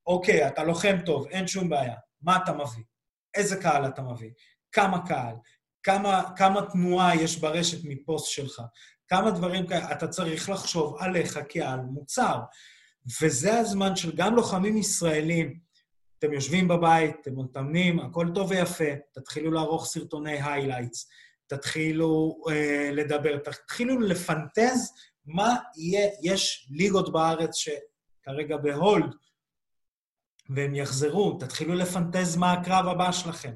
[0.07, 1.95] אוקיי, אתה לוחם טוב, אין שום בעיה.
[2.21, 2.83] מה אתה מביא?
[3.35, 4.29] איזה קהל אתה מביא?
[4.71, 5.35] כמה קהל?
[5.83, 8.61] כמה, כמה תנועה יש ברשת מפוסט שלך?
[9.09, 12.39] כמה דברים כאלה, אתה צריך לחשוב עליך כעל מוצר.
[13.21, 15.59] וזה הזמן של גם לוחמים ישראלים,
[16.19, 21.09] אתם יושבים בבית, אתם מתאמנים, הכל טוב ויפה, תתחילו לערוך סרטוני highlights,
[21.47, 24.93] תתחילו אה, לדבר, תתחילו לפנטז
[25.25, 29.15] מה יהיה, יש ליגות בארץ שכרגע בהולד,
[30.49, 33.53] והם יחזרו, תתחילו לפנטז מה הקרב הבא שלכם.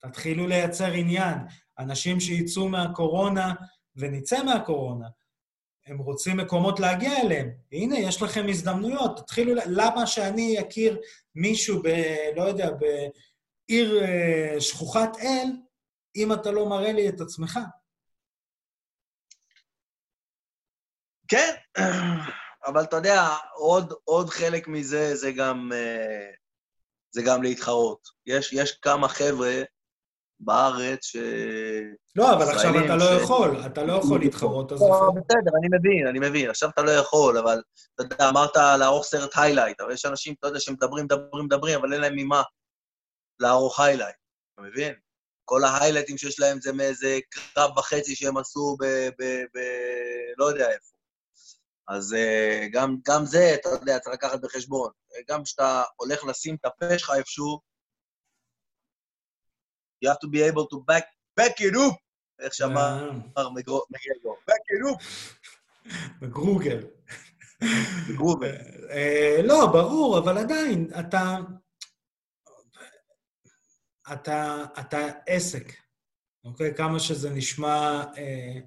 [0.00, 1.38] תתחילו לייצר עניין.
[1.78, 3.54] אנשים שיצאו מהקורונה,
[3.96, 5.06] ונצא מהקורונה,
[5.86, 7.50] הם רוצים מקומות להגיע אליהם.
[7.72, 9.52] הנה, יש לכם הזדמנויות, תתחילו...
[9.66, 11.00] למה שאני אכיר
[11.34, 11.88] מישהו ב...
[12.36, 15.46] לא יודע, בעיר אה, שכוחת אל,
[16.16, 17.58] אם אתה לא מראה לי את עצמך?
[21.28, 21.54] כן,
[22.66, 23.22] אבל אתה יודע,
[23.54, 26.30] עוד, עוד חלק מזה זה גם, אה,
[27.10, 28.08] זה גם להתחרות.
[28.26, 29.62] יש, יש כמה חבר'ה
[30.40, 31.16] בארץ ש...
[32.16, 34.80] לא, אבל עכשיו אתה לא יכול, אתה לא יכול להתחרות, אז...
[34.80, 36.50] לא, לפעמים- בסדר, אני מבין, אני מבין.
[36.50, 37.62] עכשיו אתה לא יכול, אבל
[37.94, 41.92] אתה יודע, אמרת לערוך סרט highlight, אבל יש אנשים, אתה יודע, שמדברים, מדברים, מדברים, אבל
[41.92, 42.42] אין להם ממה
[43.40, 44.16] לערוך highlight,
[44.54, 44.94] אתה מבין?
[45.44, 48.84] כל ההיילייטים שיש להם זה מאיזה קרב וחצי שהם עשו ב...
[49.18, 49.58] ב, ב
[50.38, 50.96] לא יודע איפה.
[51.88, 54.90] אז uh, גם, גם זה, אתה יודע, צריך לקחת בחשבון.
[55.28, 57.60] גם כשאתה הולך לשים את הפה שלך איפשהו,
[60.06, 61.04] you have to be able to back,
[61.40, 61.96] back it up,
[62.40, 65.02] איך שאמר אה, מגרגו, back it up,
[66.20, 66.86] בגרוגל.
[68.08, 68.54] בגרובר.
[68.90, 71.38] אה, לא, ברור, אבל עדיין, אתה...
[74.12, 75.72] אתה, אתה עסק,
[76.44, 76.74] אוקיי?
[76.74, 78.58] כמה שזה נשמע אה,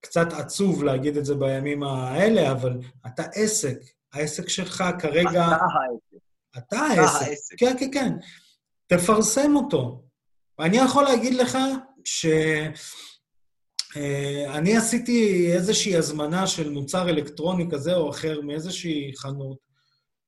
[0.00, 3.78] קצת עצוב להגיד את זה בימים האלה, אבל אתה עסק.
[4.12, 5.46] העסק שלך כרגע...
[5.46, 6.24] אתה העסק.
[6.58, 6.78] אתה.
[6.78, 7.54] העסק.
[7.58, 8.12] כן, כן, כן.
[8.86, 10.09] תפרסם אותו.
[10.60, 11.58] ואני יכול להגיד לך
[12.04, 12.26] ש...
[13.96, 19.58] אה, אני עשיתי איזושהי הזמנה של מוצר אלקטרוני כזה או אחר מאיזושהי חנות,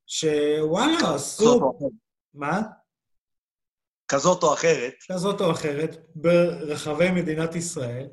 [0.06, 1.72] שוואלה, עשו...
[2.34, 2.60] מה?
[4.08, 4.94] כזאת או אחרת.
[5.08, 8.06] כזאת או אחרת, ברחבי מדינת ישראל,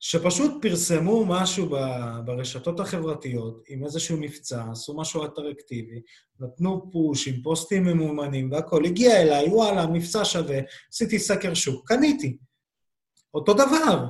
[0.00, 1.76] שפשוט פרסמו משהו
[2.24, 6.00] ברשתות החברתיות עם איזשהו מבצע, עשו משהו אטרקטיבי,
[6.40, 10.58] נתנו פוש עם פוסטים ממומנים והכול, הגיע אליי, וואלה, מבצע שווה,
[10.92, 12.36] עשיתי סקר שוק, קניתי.
[13.34, 14.06] אותו דבר.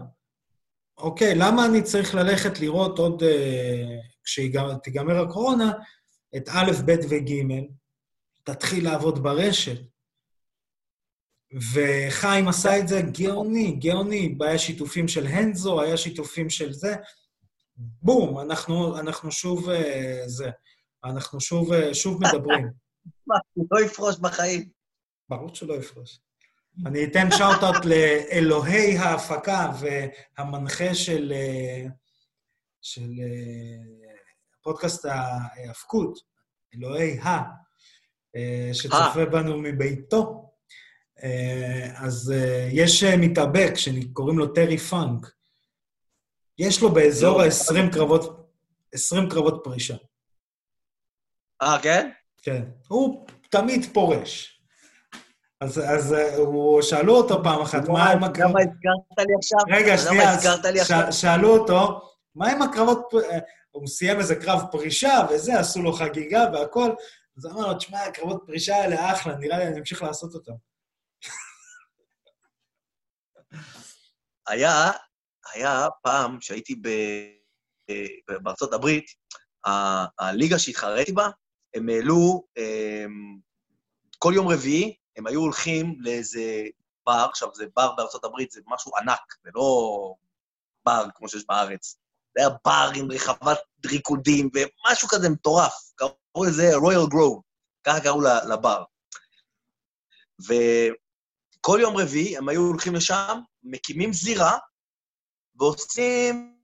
[0.99, 5.73] אוקיי, למה אני צריך ללכת לראות עוד, אה, כשתיגמר הקורונה,
[6.37, 7.43] את א', ב' וג',
[8.45, 9.81] תתחיל לעבוד ברשת.
[11.55, 14.37] וחיים עשה את זה גאוני, גאוני.
[14.41, 16.95] היה שיתופים של הנזו, היה שיתופים של זה.
[17.77, 20.51] בום, אנחנו, אנחנו שוב אה, זה.
[21.05, 22.71] אנחנו שוב, אה, שוב מדברים.
[23.27, 24.69] מה, הוא לא יפרוש בחיים.
[25.29, 26.19] ברור שלא יפרוש.
[26.87, 31.87] אני אתן shout-out לאלוהי ההפקה והמנחה של, אה,
[32.83, 33.11] של
[34.63, 36.19] פודקאסט ההאבקות,
[36.75, 37.43] אלוהי ה,
[38.73, 40.46] שצופה בנו מביתו.
[41.25, 45.31] אה, אז אה, יש אה, מתאבק שקוראים לו טרי פאנק.
[46.59, 47.45] יש לו באזור לא.
[47.45, 48.51] ה-20 קרבות,
[48.93, 49.97] 20 קרבות פרישה.
[51.63, 52.11] אה, כן?
[52.43, 52.63] כן.
[52.89, 54.63] הוא תמיד פורש.
[55.61, 58.57] אז, אז הוא, שאלו אותו פעם אחת, מה עם הקרבות...
[58.57, 59.59] למה הזכרת לי עכשיו?
[59.71, 61.21] רגע, שנייה, ש-?
[61.21, 62.01] שאלו אותו,
[62.35, 63.13] מה עם הקרבות...
[63.71, 66.91] הוא סיים איזה קרב פרישה וזה, עשו לו חגיגה והכל.
[67.37, 70.53] אז אמר לו, תשמע, הקרבות פרישה האלה אחלה, נראה לי אני אמשיך לעשות אותם.
[74.49, 74.91] היה,
[75.55, 76.89] היה פעם שהייתי ב,
[77.91, 79.05] ב- בארצות הברית,
[80.19, 81.29] הליגה שהתחרתי בה,
[81.75, 83.39] הם העלו, הם,
[84.19, 86.63] כל יום רביעי הם היו הולכים לאיזה
[87.07, 90.15] בר, עכשיו זה בר בארצות הברית, זה משהו ענק, זה לא
[90.87, 91.99] בר כמו שיש בארץ.
[92.37, 95.75] זה היה בר עם רחבת ריקודים ומשהו כזה מטורף.
[95.95, 97.43] קראו לזה רויאל גרוב,
[97.85, 98.85] ככה קראו לבר.
[100.41, 103.39] וכל יום רביעי הם היו הולכים לשם,
[103.71, 104.59] מקימים זירה,
[105.57, 106.57] ועושים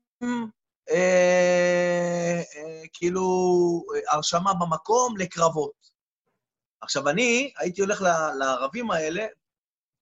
[0.89, 3.23] אה, אה, כאילו
[4.11, 5.93] הרשמה במקום לקרבות.
[6.81, 8.01] עכשיו, אני הייתי הולך
[8.39, 9.25] לערבים האלה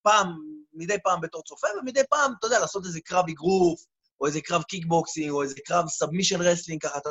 [0.02, 0.28] פעם,
[0.74, 3.86] מדי פעם בתור צופה, ומדי פעם, אתה יודע, לעשות איזה קרב אגרוף,
[4.22, 7.10] או איזה קרב קיקבוקסינג, או איזה קרב submission wrestling, ככה, אתה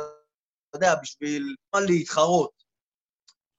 [0.73, 2.51] יודע, בשביל להתחרות.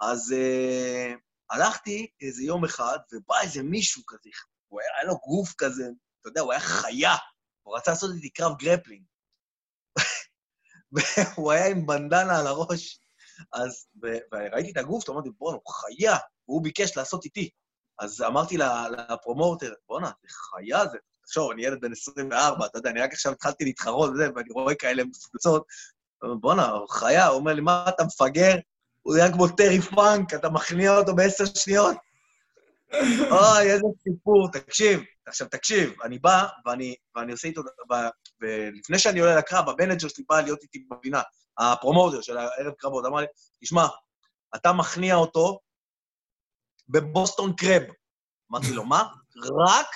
[0.00, 1.18] אז uh,
[1.50, 4.30] הלכתי איזה יום אחד, ובא איזה מישהו כזה,
[4.68, 5.84] הוא היה, היה לו גוף כזה,
[6.22, 7.14] אתה יודע, הוא היה חיה,
[7.62, 9.02] הוא רצה לעשות איתי קרב grappling.
[11.36, 13.00] והוא היה עם בנדנה על הראש,
[13.52, 16.16] אז, וראיתי את הגוף, אמרתי, בואנה, הוא חיה,
[16.48, 17.50] והוא ביקש לעשות איתי.
[17.98, 20.98] אז אמרתי ל promoter, בואנה, זה חיה זה.
[21.24, 24.74] תחשוב, אני ילד בן 24, אתה יודע, אני רק עכשיו התחלתי להתחרות וזה, ואני רואה
[24.74, 25.64] כאלה מפוצות.
[26.40, 28.54] בואנה, הוא חיה, הוא אומר לי, מה, אתה מפגר?
[29.02, 31.96] הוא נראה כמו טרי פאנק, אתה מכניע אותו בעשר שניות.
[33.32, 35.00] אוי, איזה סיפור, תקשיב.
[35.26, 37.62] עכשיו, תקשיב, אני בא, ואני, ואני עושה איתו,
[38.40, 41.22] ולפני שאני עולה לקרב, ה manager שלי בא להיות איתי בפינה,
[41.58, 43.26] ה promoter של הערב קרבות, אמר לי,
[43.60, 43.86] תשמע,
[44.54, 45.60] אתה מכניע אותו
[46.88, 47.82] ב Boston crab.
[48.52, 49.04] אמרתי לו, מה?
[49.66, 49.86] רק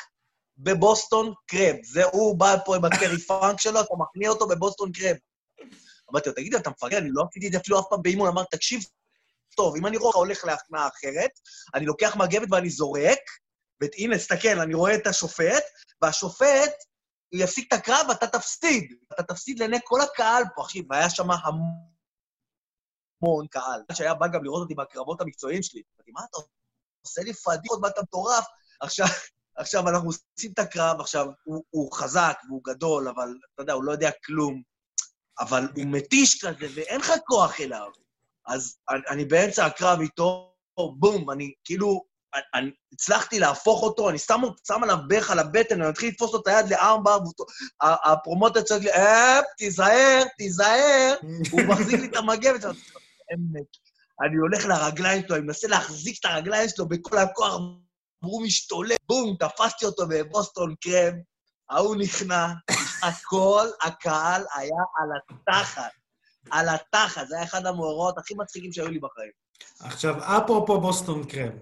[0.58, 1.76] ב Boston crab.
[1.82, 5.16] זה הוא בא פה עם הטרי פאנק שלו, אתה מכניע אותו ב Boston crab.
[6.10, 8.28] אמרתי לו, תגיד, אתה מפגר, אני לא עשיתי את זה אפילו אף פעם באימון.
[8.28, 8.84] אמר, תקשיב
[9.56, 11.30] טוב, אם אני רואה הולך להכנעה אחרת,
[11.74, 13.18] אני לוקח מגבת ואני זורק,
[13.80, 15.64] והנה, תסתכל, אני רואה את השופט,
[16.02, 16.72] והשופט,
[17.32, 18.94] הוא יפסיק את הקרב ואתה תפסיד.
[19.12, 20.62] אתה תפסיד לעיני כל הקהל פה.
[20.62, 21.30] עכשיו, והיה שם
[23.22, 23.82] המון קהל.
[23.92, 25.82] שהיה בא גם לראות אותי בקרבות המקצועיים שלי.
[25.96, 26.38] אמרתי, מה אתה
[27.06, 28.44] עושה לי פדיחות ואתה מטורף?
[28.80, 29.06] עכשיו,
[29.56, 33.84] עכשיו אנחנו עושים את הקרב, עכשיו, הוא, הוא חזק והוא גדול, אבל אתה יודע, הוא
[33.84, 34.62] לא יודע כלום.
[35.40, 37.90] אבל הוא מתיש כזה, ואין לך כוח אליו.
[38.46, 40.52] אז אני, אני באמצע הקרב איתו,
[40.98, 42.04] בום, אני כאילו,
[42.54, 46.40] אני הצלחתי להפוך אותו, אני שם, שם עליו ברך על הבטן, אני מתחיל לתפוס לו
[46.40, 47.18] את היד לארמבר,
[47.82, 51.14] הפרומוטר צועק לי, אפ, תיזהר, תיזהר,
[51.52, 52.64] הוא מחזיק לי את המגבת.
[54.22, 57.54] אני הולך לרגליים שלו, אני מנסה להחזיק את הרגליים שלו בכל הכוח,
[58.22, 61.14] והוא משתולל, בום, תפסתי אותו בבוסטון קרם,
[61.70, 62.46] ההוא נכנע,
[63.24, 65.90] כל הקהל היה על התחת.
[66.50, 69.30] על התחת, זה היה אחד המאורעות הכי מצחיקים שהיו לי בחיים.
[69.80, 71.52] עכשיו, אפרופו בוסטון קרם,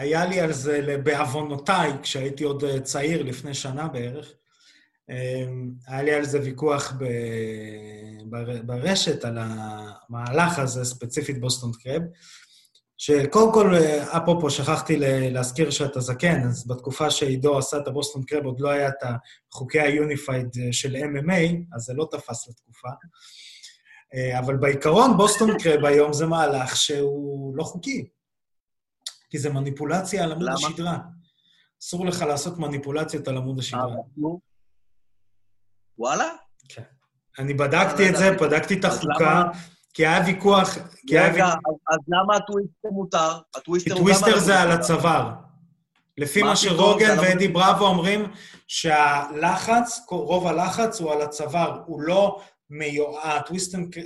[0.00, 4.32] היה לי על זה, בעוונותיי, כשהייתי עוד אה, צעיר, לפני שנה בערך,
[5.10, 7.04] אמ, היה לי על זה ויכוח ב...
[8.66, 12.02] ברשת, על המהלך הזה, ספציפית בוסטון קרב,
[12.98, 14.96] שקודם כל, אה, אפרופו, שכחתי
[15.30, 19.04] להזכיר שאתה זקן, אז בתקופה שעידו עשה את ה Boston crab, עוד לא היה את
[19.52, 22.88] חוקי ה unified אה, של MMA, אז זה לא תפס לתקופה.
[24.38, 28.06] אבל בעיקרון, Boston crab היום זה מהלך שהוא לא חוקי.
[29.30, 30.54] כי זה מניפולציה על עמוד למה?
[30.54, 30.98] השדרה.
[31.82, 33.96] אסור לך לעשות מניפולציות על עמוד השדרה.
[35.98, 36.28] וואלה?
[36.68, 36.82] כן.
[37.38, 39.42] אני בדקתי את זה, בדקתי את החוקה,
[39.94, 40.78] כי היה ויכוח...
[41.10, 41.46] רגע,
[41.88, 43.38] אז למה ה twister מותר?
[43.56, 45.30] ה twister זה על הצוואר.
[46.18, 48.32] לפי מה שרוגן ואדי בראבו אומרים,
[48.66, 52.40] שהלחץ, רוב הלחץ הוא על הצוואר, הוא לא
[52.70, 53.42] מיועד,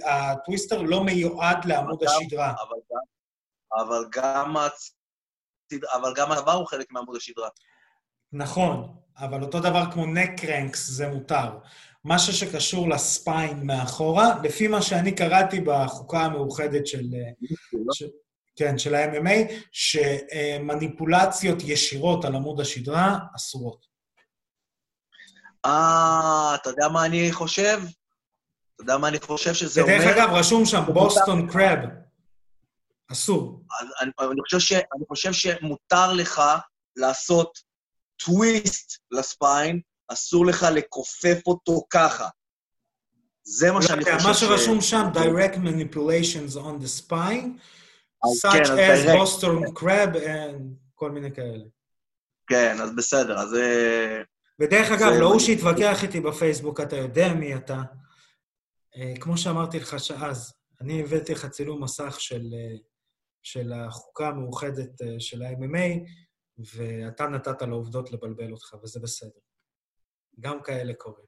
[0.04, 2.50] ה twister לא מיועד לעמוד השדרה.
[2.50, 3.00] אבל גם
[3.76, 4.56] אבל גם
[6.30, 7.48] הצוואר הוא חלק מעמוד השדרה.
[8.32, 11.58] נכון, אבל אותו דבר כמו neck cranks זה מותר.
[12.04, 17.02] משהו שקשור ל spine מאחורה, לפי מה שאני קראתי בחוקה המאוחדת של...
[17.92, 18.02] ש...
[18.56, 23.86] כן, של ה-MMA, שמניפולציות ישירות על עמוד השדרה אסורות.
[25.66, 27.80] אה, אתה יודע מה אני חושב?
[28.74, 29.94] אתה יודע מה אני חושב שזה אומר?
[29.94, 31.78] ודרך אגב, רשום שם בוסטון קרב.
[33.12, 33.64] אסור.
[34.00, 36.42] אני, אני, חושב ש, אני חושב שמותר לך
[36.96, 37.58] לעשות
[38.16, 42.28] טוויסט לספיין, אסור לך לכופף אותו ככה.
[43.44, 44.26] זה מה שאני חושב ש...
[44.26, 47.58] מה שרשום שם, direct manipulations on the spine,
[48.26, 50.62] such כן, as Boston crab and
[50.94, 51.64] כל מיני כאלה.
[52.46, 53.54] כן, אז בסדר, אז...
[53.54, 54.22] אה,
[54.60, 57.82] ודרך אגב, לא הוא שהתווכח איתי בפייסבוק, אתה יודע מי אתה.
[58.96, 62.76] אה, כמו שאמרתי לך שאז, אני הבאתי לך צילום מסך של אה,
[63.44, 66.10] של החוקה המאוחדת אה, של ה-MMA,
[66.74, 69.40] ואתה נתת לעובדות לבלבל אותך, וזה בסדר.
[70.40, 71.26] גם כאלה קורים.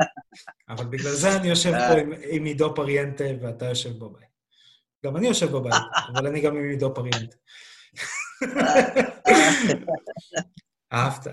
[0.68, 4.26] אבל בגלל זה אני יושב פה עם, עם עידו פריאנטה ואתה יושב בבית.
[5.04, 5.72] גם אני יושב בבית,
[6.14, 7.36] אבל אני גם עם עידו פריאנטה.
[10.92, 11.26] אהבת.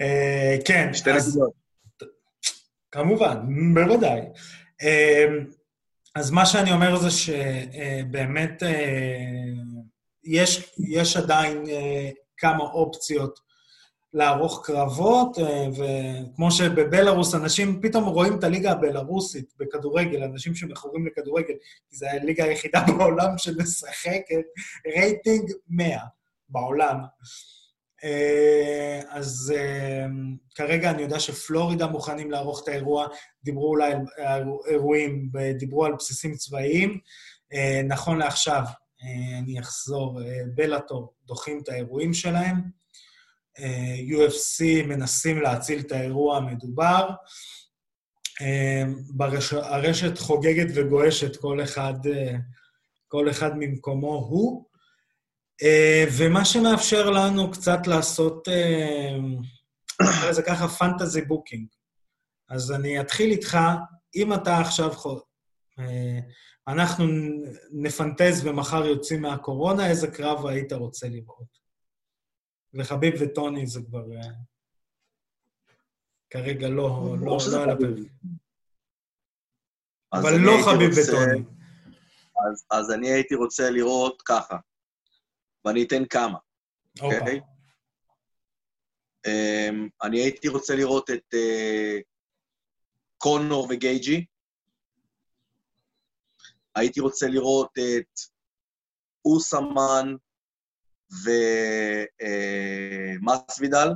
[0.00, 1.52] אה, כן, שתי נקודות.
[2.90, 3.36] כמובן,
[3.74, 4.20] בוודאי.
[6.16, 8.62] אה, אז מה שאני אומר זה שבאמת
[10.24, 13.40] יש, יש עדיין אה, כמה אופציות
[14.12, 21.54] לערוך קרבות, אה, וכמו שבבלארוס אנשים פתאום רואים את הליגה הבלארוסית בכדורגל, אנשים שמכורים לכדורגל,
[21.90, 24.44] כי זו הליגה היחידה בעולם שמשחקת
[24.96, 25.98] רייטינג 100
[26.48, 26.96] בעולם.
[28.04, 30.06] אה, אז אה,
[30.54, 33.06] כרגע אני יודע שפלורידה מוכנים לערוך את האירוע,
[33.44, 36.98] דיברו אולי על אירועים, דיברו על בסיסים צבאיים.
[37.52, 38.62] אה, נכון לעכשיו,
[39.42, 40.20] אני אחזור,
[40.54, 42.56] בלאטור דוחים את האירועים שלהם.
[44.10, 47.10] UFC מנסים להציל את האירוע המדובר.
[49.10, 49.52] ברש...
[49.52, 51.94] הרשת חוגגת וגועשת, כל אחד,
[53.08, 54.64] כל אחד ממקומו הוא.
[55.62, 59.16] אה, ומה שמאפשר לנו קצת לעשות, אה,
[60.30, 61.66] לזה ככה, fantasy booking.
[62.48, 63.58] אז אני אתחיל איתך,
[64.16, 64.90] אם אתה עכשיו...
[65.78, 66.18] אה,
[66.68, 67.04] אנחנו
[67.72, 71.58] נפנטז ומחר יוצאים מהקורונה, איזה קרב היית רוצה לראות?
[72.74, 74.04] וחביב וטוני זה כבר...
[76.30, 77.98] כרגע לא, לא, לא על הפרק.
[80.12, 81.44] אבל לא חביב רוצה- וטוני.
[82.52, 84.56] אז- אז אני הייתי רוצה לראות ככה,
[85.64, 86.38] ואני אתן כמה.
[87.00, 87.40] אוקיי?
[89.26, 91.98] אמ, אני הייתי רוצה לראות את אה,
[93.18, 94.24] קונור וגייג'י.
[96.74, 98.20] הייתי רוצה לראות את
[99.24, 100.14] אוסמן
[103.22, 103.88] ומסוידל.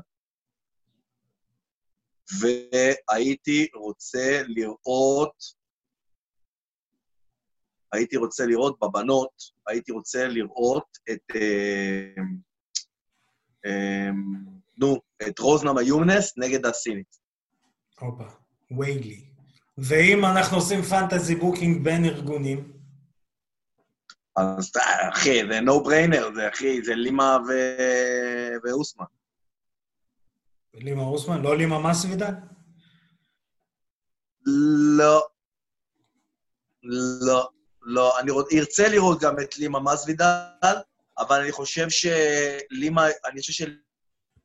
[2.40, 5.44] והייתי רוצה לראות,
[7.92, 12.22] הייתי רוצה לראות בבנות, הייתי רוצה לראות את, אה,
[13.66, 14.10] אה,
[14.78, 17.16] נו, את רוז נמיונס נגד הסינית.
[18.00, 18.24] הופה,
[18.78, 19.24] ויילי.
[19.78, 22.72] ואם אנחנו עושים fantasy booking בין ארגונים,
[24.36, 24.72] אז
[25.12, 27.52] אחי, זה no brainer, זה אחי, זה לימה ו...
[28.64, 29.04] ואוסמן.
[30.74, 32.32] לימה אוסמן, לא לימה מסוידל?
[34.98, 35.22] לא.
[37.26, 37.50] לא.
[37.88, 38.18] לא.
[38.20, 38.52] אני רוצ...
[38.52, 40.76] ארצה לראות גם את לימה מסוידל,
[41.18, 43.66] אבל אני חושב שלימה, אני חושב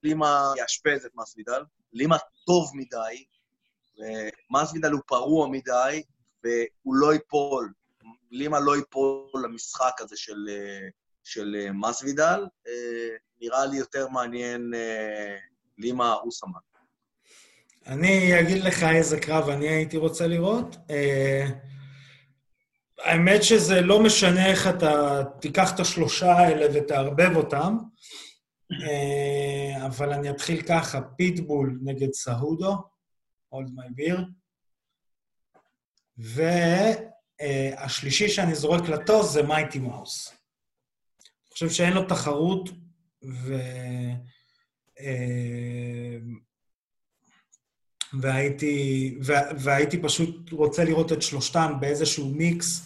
[0.02, 1.64] שלימה יאשפז את מסוידל.
[1.94, 3.24] לימה טוב מדי,
[3.98, 6.04] ומסוידל הוא פרוע מדי,
[6.44, 7.74] והוא לא ייפול.
[8.32, 10.50] לימה לא ייפול למשחק הזה של,
[11.24, 12.46] של מסוידל.
[12.68, 15.36] אה, נראה לי יותר מעניין אה,
[15.78, 16.60] לימה אוסמן.
[17.88, 20.76] אני אגיד לך איזה קרב אני הייתי רוצה לראות.
[20.90, 21.50] אה,
[23.04, 27.78] האמת שזה לא משנה איך אתה תיקח את השלושה האלה ותערבב אותם,
[28.72, 32.76] אה, אבל אני אתחיל ככה, פיטבול נגד סהודו,
[33.50, 34.26] הולד מי ביר,
[37.38, 40.30] והשלישי שאני זורק לטוס זה מייטי מאוס.
[40.30, 42.70] אני חושב שאין לו תחרות,
[43.24, 43.56] ו...
[48.14, 52.86] אה, והייתי, וה- והייתי פשוט רוצה לראות את שלושתם באיזשהו מיקס,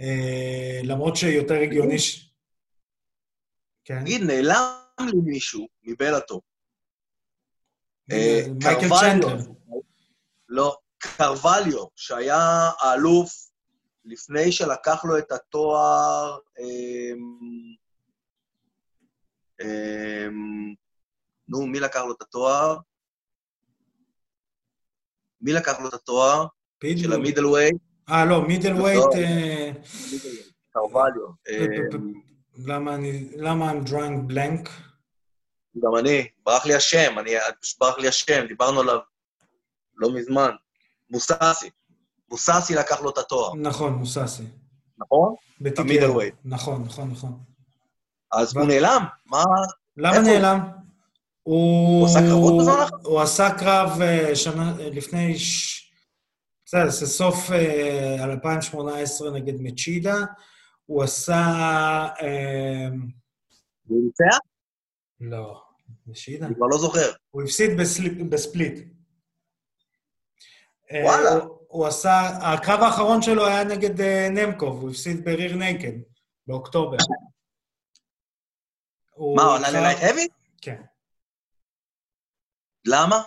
[0.00, 2.30] אה, למרות שיותר הגיוני ש...
[3.84, 4.00] כן.
[4.00, 6.42] תגיד, נעלם לי מישהו מבלאטור.
[8.12, 8.52] אה, זה?
[8.52, 9.00] מייקל קרווליו.
[9.00, 9.52] צ'נדלר.
[10.48, 13.50] לא, קרווליו, שהיה האלוף
[14.04, 16.38] לפני שלקח לו את התואר...
[16.58, 17.74] אמ,
[19.60, 20.74] אמ,
[21.48, 22.76] נו, מי לקח לו את התואר?
[25.44, 26.42] מי לקח לו את התואר?
[26.42, 27.12] של פיטבול.
[27.14, 27.70] ה middleweight?
[28.10, 29.10] אה, לא, middleweight, לא.
[29.14, 29.70] אה,
[30.72, 31.26] קרווליו.
[31.92, 32.24] פ-
[32.66, 34.70] למה אני, למה I'm drawing blank?
[35.84, 37.30] גם אני, ברח לי השם, אני,
[37.62, 38.98] פשוט ברח לי השם, דיברנו עליו
[39.96, 40.50] לא מזמן.
[41.10, 41.70] מוססי.
[42.30, 44.42] מוססי לקח לו את התואר, נכון, מוססי.
[44.98, 45.34] נכון?
[45.60, 45.80] ב-TKO.
[45.80, 46.34] ה middleweight.
[46.44, 47.38] נכון, נכון, נכון.
[48.32, 49.42] אז הוא נעלם, מה...
[49.96, 50.18] למה?
[50.18, 50.60] נעלם?
[51.44, 51.98] הוא...
[51.98, 53.00] הוא עשה קרבות בזמן האחרון?
[53.04, 55.34] הוא עשה קרב אה, שנה, אה, לפני...
[56.66, 60.16] בסדר, זה סוף אה, 2018 נגד מצ'ידה.
[60.86, 61.34] הוא עשה...
[62.22, 62.88] אה,
[63.86, 64.38] הוא ניצח?
[65.20, 65.62] לא,
[66.06, 66.46] מצ'ידה.
[66.46, 67.12] אני כבר לא זוכר.
[67.30, 67.70] הוא הפסיד
[68.30, 68.78] בספליט.
[70.92, 71.44] אה, וואלה.
[71.68, 72.20] הוא, עשה...
[72.52, 75.98] הקרב האחרון שלו היה נגד אה, נמקוב, הוא הפסיד בריר נייקד,
[76.46, 76.96] באוקטובר.
[79.36, 80.28] מה, הוא עלה ללייט האבי?
[80.62, 80.82] כן.
[82.84, 83.22] למה?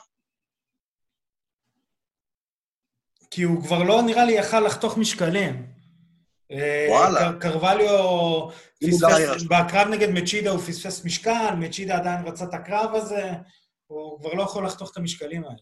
[3.32, 5.78] כי הוא כבר לא, נראה לי, יכל לחתוך משקלים.
[6.90, 7.28] וואלה.
[7.28, 8.52] אה, קרווליו הוא
[9.04, 13.32] גם פספס, בקרב נגד מצ'ידה הוא פספס משקל, מצ'ידה עדיין רצה את הקרב הזה,
[13.88, 15.58] הוא כבר לא יכול לחתוך את המשקלים האלה.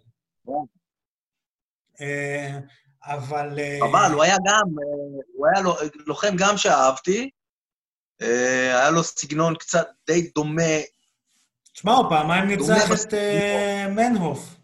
[2.02, 2.60] אה,
[3.04, 3.60] אבל...
[3.60, 4.68] אה, אבל הוא היה גם,
[5.36, 5.76] הוא היה לו-
[6.06, 7.30] לוחם גם שאהבתי,
[8.22, 10.62] אה, היה לו סגנון קצת די דומה,
[11.76, 13.14] תשמע, הוא פעמיים ניצח את.
[13.14, 14.56] אה, מנהוף.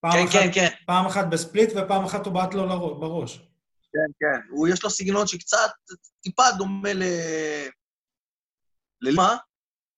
[0.00, 2.68] פעם כן, אחת- כן, כן, פעם אחת בספליט ופעם אחת הוא בעט לו
[3.00, 3.36] בראש.
[3.92, 4.40] כן, כן.
[4.50, 5.70] הוא, יש לו סגנון שקצת,
[6.20, 7.02] טיפה דומה ל...
[9.00, 9.36] ללימה,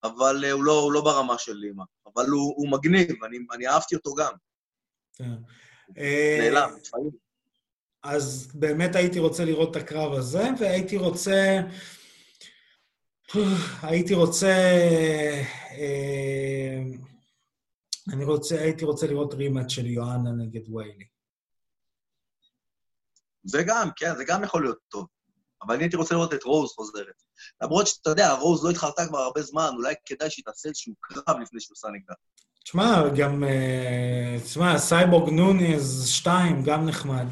[0.05, 1.85] אבל אה, הוא לא, הוא לא ברמה של לימה.
[2.15, 4.33] אבל הוא, הוא מגניב, אני, אני אהבתי אותו גם.
[5.17, 5.33] כן.
[5.99, 7.11] אה, נעלם, לפעמים.
[8.03, 11.61] אז באמת הייתי רוצה לראות את הקרב הזה, והייתי רוצה...
[13.83, 14.55] הייתי רוצה...
[15.78, 16.83] אה,
[18.12, 21.05] אני רוצה, הייתי רוצה לראות רימאץ' של יואנה נגד ויילי.
[23.45, 25.07] זה גם, כן, זה גם יכול להיות טוב.
[25.62, 27.22] אבל אני הייתי רוצה לראות את רוז חוזרת.
[27.62, 31.37] למרות שאתה יודע, רוז לא התחרתה כבר הרבה זמן, אולי כדאי שהיא תעשה איזשהו קרב
[31.43, 32.14] לפני שהיא עושה נגדה.
[32.64, 33.45] תשמע, גם...
[33.45, 37.26] אה, תשמע, סייבורג נוניז 2 גם נחמד.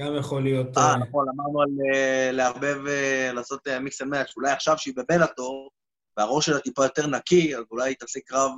[0.00, 0.78] גם יכול להיות...
[0.78, 4.94] אה, אה, נכון, אמרנו על אה, לערבב, אה, לעשות mix and match, אולי עכשיו שהיא
[4.96, 5.70] בבלאטור,
[6.16, 8.50] והראש שלה טיפה יותר נקי, אז אולי היא תעשה קרב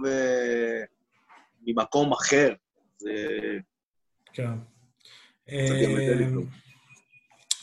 [1.66, 2.55] ממקום אחר.
[2.99, 3.11] זה...
[4.32, 4.51] כן.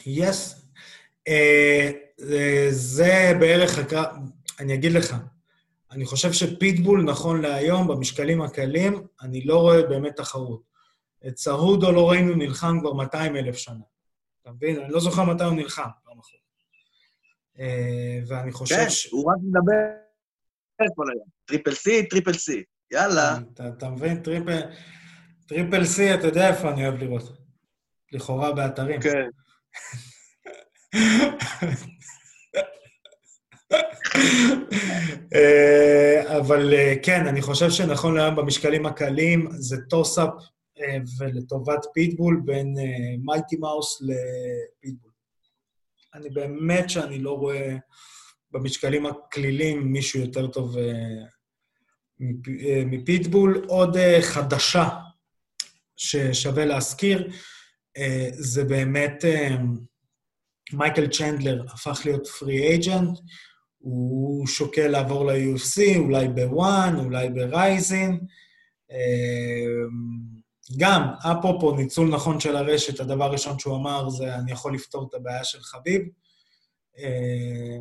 [0.05, 0.65] Yes.
[2.69, 4.05] זה בערך הקרב...
[4.59, 5.15] אני אגיד לך,
[5.91, 10.72] אני חושב שפיטבול, נכון להיום, במשקלים הקלים, אני לא רואה באמת תחרות.
[11.27, 13.83] את סהודו לא ראינו נלחם כבר 200 אלף שנה.
[14.41, 14.79] אתה מבין?
[14.79, 16.33] אני לא זוכר מתי הוא נלחם, פעם אחת.
[17.59, 19.11] אה, ואני חושב כן, ש...
[19.11, 20.03] הוא רק מדבר
[20.95, 21.25] כל היום.
[21.45, 22.63] Triple C, Triple C.
[22.91, 23.37] יאללה.
[23.53, 24.23] אתה, אתה מבין?
[24.23, 24.61] Triple,
[25.47, 27.31] Triple C, אתה יודע איפה אני אוהב לראות.
[28.11, 29.01] לכאורה באתרים.
[29.01, 29.29] כן.
[35.35, 40.29] אה, אבל אה, כן, אני חושב שנכון להיום במשקלים הקלים זה toss-up
[41.19, 45.11] ולטובת פיטבול בין אה, Mighty Mouse לפיטבול.
[46.13, 47.75] אני באמת שאני לא רואה
[48.51, 51.23] במשקלים הקלילים מישהו יותר טוב אה,
[52.19, 53.65] מפ- אה, מפיטבול.
[53.67, 54.89] עוד אה, חדשה
[55.95, 57.31] ששווה להזכיר,
[57.97, 59.55] אה, זה באמת אה,
[60.73, 63.19] מייקל צ'נדלר הפך להיות פרי אייג'נט,
[63.77, 67.29] הוא שוקל לעבור ל-UFC, אולי בוואן, אולי.
[68.91, 68.97] אה,
[70.77, 75.13] גם, אפרופו ניצול נכון של הרשת, הדבר הראשון שהוא אמר זה, אני יכול לפתור את
[75.13, 76.01] הבעיה של חביב.
[76.99, 77.77] אה.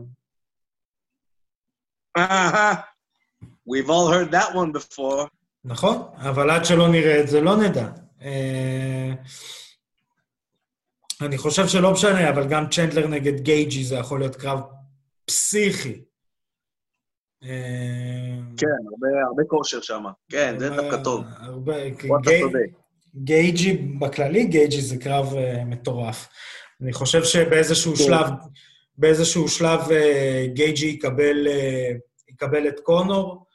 [3.68, 5.28] We've all heard that one before.
[5.64, 7.88] נכון, אבל עד שלא נראה את זה, לא נדע.
[8.22, 9.12] אה,
[11.20, 14.60] אני חושב שלא משנה, אבל גם צ'נדלר נגד גייג'י זה יכול להיות קרב
[15.24, 16.00] פסיכי.
[17.44, 20.04] אה, כן, הרבה, הרבה כושר שם.
[20.28, 21.24] כן, זה דווקא טוב.
[21.38, 21.76] הרבה.
[23.14, 26.28] גייג'י, בכללי גייג'י זה קרב uh, מטורף.
[26.82, 28.04] אני חושב שבאיזשהו כן.
[28.04, 28.26] שלב,
[28.98, 29.92] באיזשהו שלב uh,
[30.54, 31.46] גייג'י יקבל,
[32.28, 33.46] יקבל את קונור,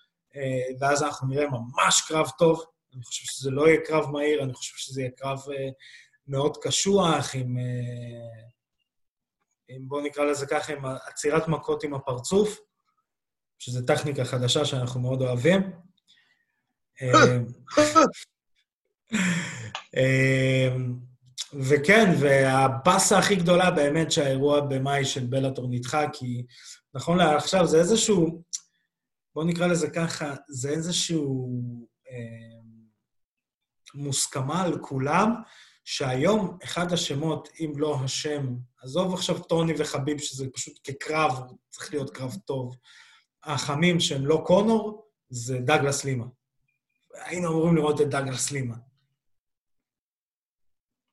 [0.79, 2.63] ואז אנחנו נראה ממש קרב טוב.
[2.95, 5.39] אני חושב שזה לא יהיה קרב מהיר, אני חושב שזה יהיה קרב
[6.27, 7.57] מאוד קשוח, עם,
[9.67, 12.59] עם, בואו נקרא לזה ככה, עם עצירת מכות עם הפרצוף,
[13.59, 15.61] שזו טכניקה חדשה שאנחנו מאוד אוהבים.
[17.01, 17.37] אה,
[19.97, 20.99] אמ,
[21.53, 26.45] וכן, והבאסה הכי גדולה באמת שהאירוע במאי של בלאטור נדחה, כי
[26.93, 28.43] נכון לעכשיו זה איזשהו,
[29.35, 31.61] בואו נקרא לזה ככה, זה איזשהו
[32.09, 32.59] אה,
[33.93, 35.33] מוסכמה על כולם,
[35.85, 38.47] שהיום אחד השמות, אם לא השם,
[38.81, 41.39] עזוב עכשיו טוני וחביב, שזה פשוט כקרב,
[41.69, 42.75] צריך להיות קרב טוב,
[43.47, 46.25] החמים שהם לא קונור, זה דגלס לימה.
[47.13, 48.75] היינו אמורים לראות את דגלס לימה.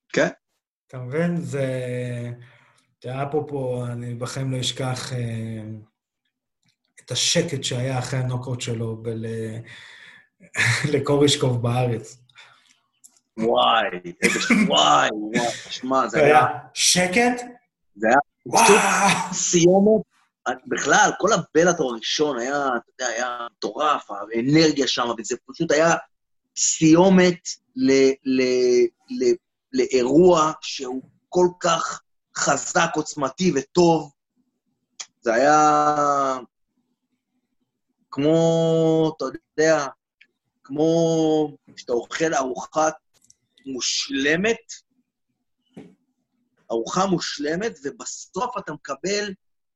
[0.09, 0.29] כן.
[0.87, 1.37] אתה מבין?
[1.41, 1.67] זה...
[2.99, 5.63] תראה, אפרופו, אני בחיים לא אשכח אה,
[7.05, 9.27] את השקט שהיה אחרי הנוקאוט שלו בל...
[10.93, 12.19] לקורישקוב בארץ.
[13.37, 13.87] וואי.
[14.69, 16.25] וואי, וואי, שמע, זה.
[16.25, 17.43] היה שקט?
[17.97, 19.33] זה היה וואו!
[19.33, 20.14] סיומת.
[20.67, 25.95] בכלל, כל הבלאטור הראשון היה, אתה יודע, היה מטורף, האנרגיה שם, וזה פשוט היה
[26.57, 27.93] סיומת ל,
[28.25, 28.43] ל,
[29.11, 29.35] ל,
[29.73, 32.01] לאירוע שהוא כל כך
[32.37, 34.13] חזק, עוצמתי וטוב.
[35.21, 36.39] זה היה
[38.11, 39.25] כמו, אתה
[39.59, 39.87] יודע,
[40.65, 42.89] כמו שאתה אוכל ארוחה
[43.67, 44.73] מושלמת,
[46.71, 49.33] ארוחה מושלמת, ובסוף אתה מקבל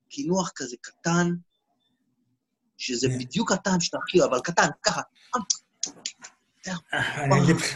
[0.09, 1.27] קינוח כזה קטן,
[2.77, 3.19] שזה כן.
[3.19, 5.01] בדיוק הטעם שאתה הכי אוהב, אבל קטן, ככה.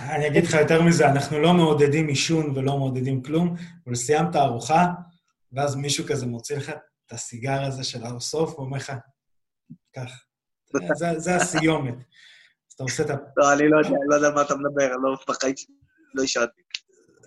[0.00, 3.56] אני אגיד, לך יותר מזה, אנחנו לא מעודדים עישון ולא מעודדים כלום,
[3.86, 4.86] אבל סיימת ארוחה,
[5.52, 8.92] ואז מישהו כזה מוציא לך את הסיגר הזה של הר סוף, ואומר לך,
[9.92, 10.10] קח.
[10.94, 11.94] זה, זה הסיומת.
[11.94, 13.14] אז אתה עושה את ה...
[13.36, 15.74] לא, אני לא יודע, אני לא יודע מה אתה מדבר, אני לא, בחיים שלי
[16.14, 16.62] לא עישנתי.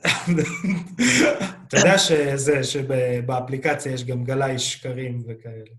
[1.68, 5.72] אתה יודע שזה, שבאפליקציה יש גם גלאי שקרים וכאלה.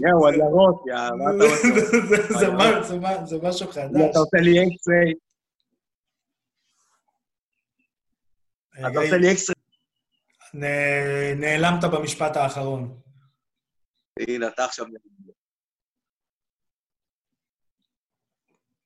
[0.00, 3.26] יואו, על ירוק, יא, מה אתה רוצה?
[3.26, 3.90] זה- משהו חדש.
[4.10, 5.12] אתה עושה לי X-ray,
[8.90, 9.58] אתה עושה לי X-ray.
[11.36, 13.00] נעלמת במשפט האחרון.
[14.20, 14.86] הנה, אתה עכשיו...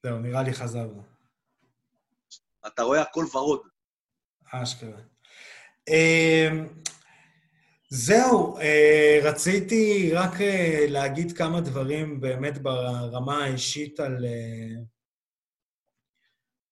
[0.02, 1.11] זהו, נראה לי חזרנו.
[2.66, 3.60] אתה רואה הכל ורוד.
[4.52, 5.00] אשכרה.
[5.88, 6.66] אמ,
[7.90, 14.82] זהו, אה, רציתי רק אה, להגיד כמה דברים באמת ברמה האישית על, אה,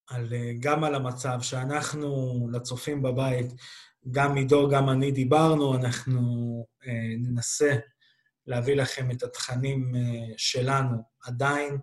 [0.09, 3.47] על, גם על המצב שאנחנו, לצופים בבית,
[4.11, 6.21] גם עידו, גם אני דיברנו, אנחנו
[7.19, 7.77] ננסה
[8.47, 9.93] להביא לכם את התכנים
[10.37, 11.79] שלנו עדיין,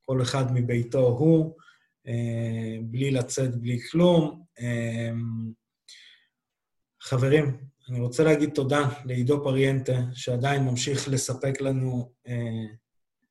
[0.00, 1.56] כל אחד מביתו הוא,
[2.82, 4.44] בלי לצאת, בלי כלום.
[4.60, 5.10] אה,
[7.00, 12.66] חברים, אני רוצה להגיד תודה לעידו פריאנטה, שעדיין ממשיך לספק לנו אה,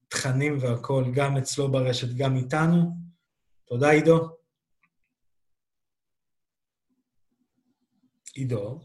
[0.08, 2.92] תכנים והכול, גם אצלו ברשת, גם איתנו.
[3.66, 4.30] תודה, עידו.
[8.36, 8.80] עידו.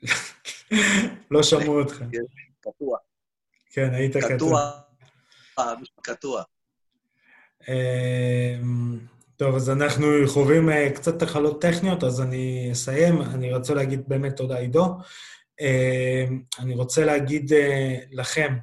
[1.30, 2.02] לא שמעו אותך.
[2.60, 3.07] קטוע.
[3.78, 4.70] כן, היית קטוע.
[6.02, 6.42] קטוע.
[7.68, 8.98] אמ,
[9.36, 13.22] טוב, אז אנחנו חווים אה, קצת תחלות טכניות, אז אני אסיים.
[13.22, 14.98] אני רוצה להגיד באמת תודה, עידו.
[15.60, 18.56] אמ, אני רוצה להגיד אה, לכם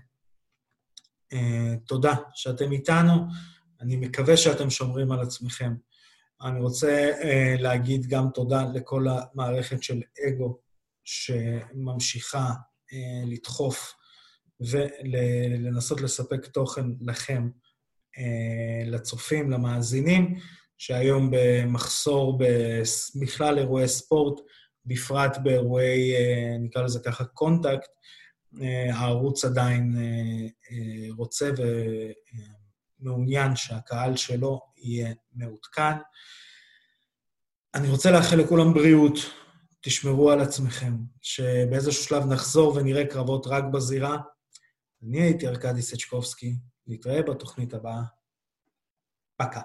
[1.34, 3.14] אה, תודה שאתם איתנו.
[3.82, 5.74] אני מקווה שאתם שומרים על עצמכם.
[6.42, 7.12] אני רוצה
[7.60, 10.60] להגיד גם תודה לכל המערכת של אגו
[11.04, 12.50] שממשיכה
[13.26, 13.96] לדחוף
[14.60, 17.50] ולנסות לספק תוכן לכם,
[18.18, 20.36] אה, לצופים, למאזינים,
[20.78, 22.40] שהיום במחסור
[23.22, 24.42] בכלל אירועי ספורט,
[24.86, 27.90] בפרט באירועי, אה, נקרא לזה ככה, קונטקט,
[28.62, 29.96] אה, הערוץ עדיין
[31.18, 31.50] רוצה
[33.02, 35.96] ומעוניין שהקהל שלו יהיה מעודכן.
[37.76, 39.18] אני רוצה לאחל לכולם בריאות,
[39.82, 44.18] תשמרו על עצמכם, שבאיזשהו שלב נחזור ונראה קרבות רק בזירה.
[45.08, 46.56] אני הייתי ארכדי סצ'קובסקי,
[46.88, 48.02] נתראה בתוכנית הבאה.
[49.38, 49.62] פקה.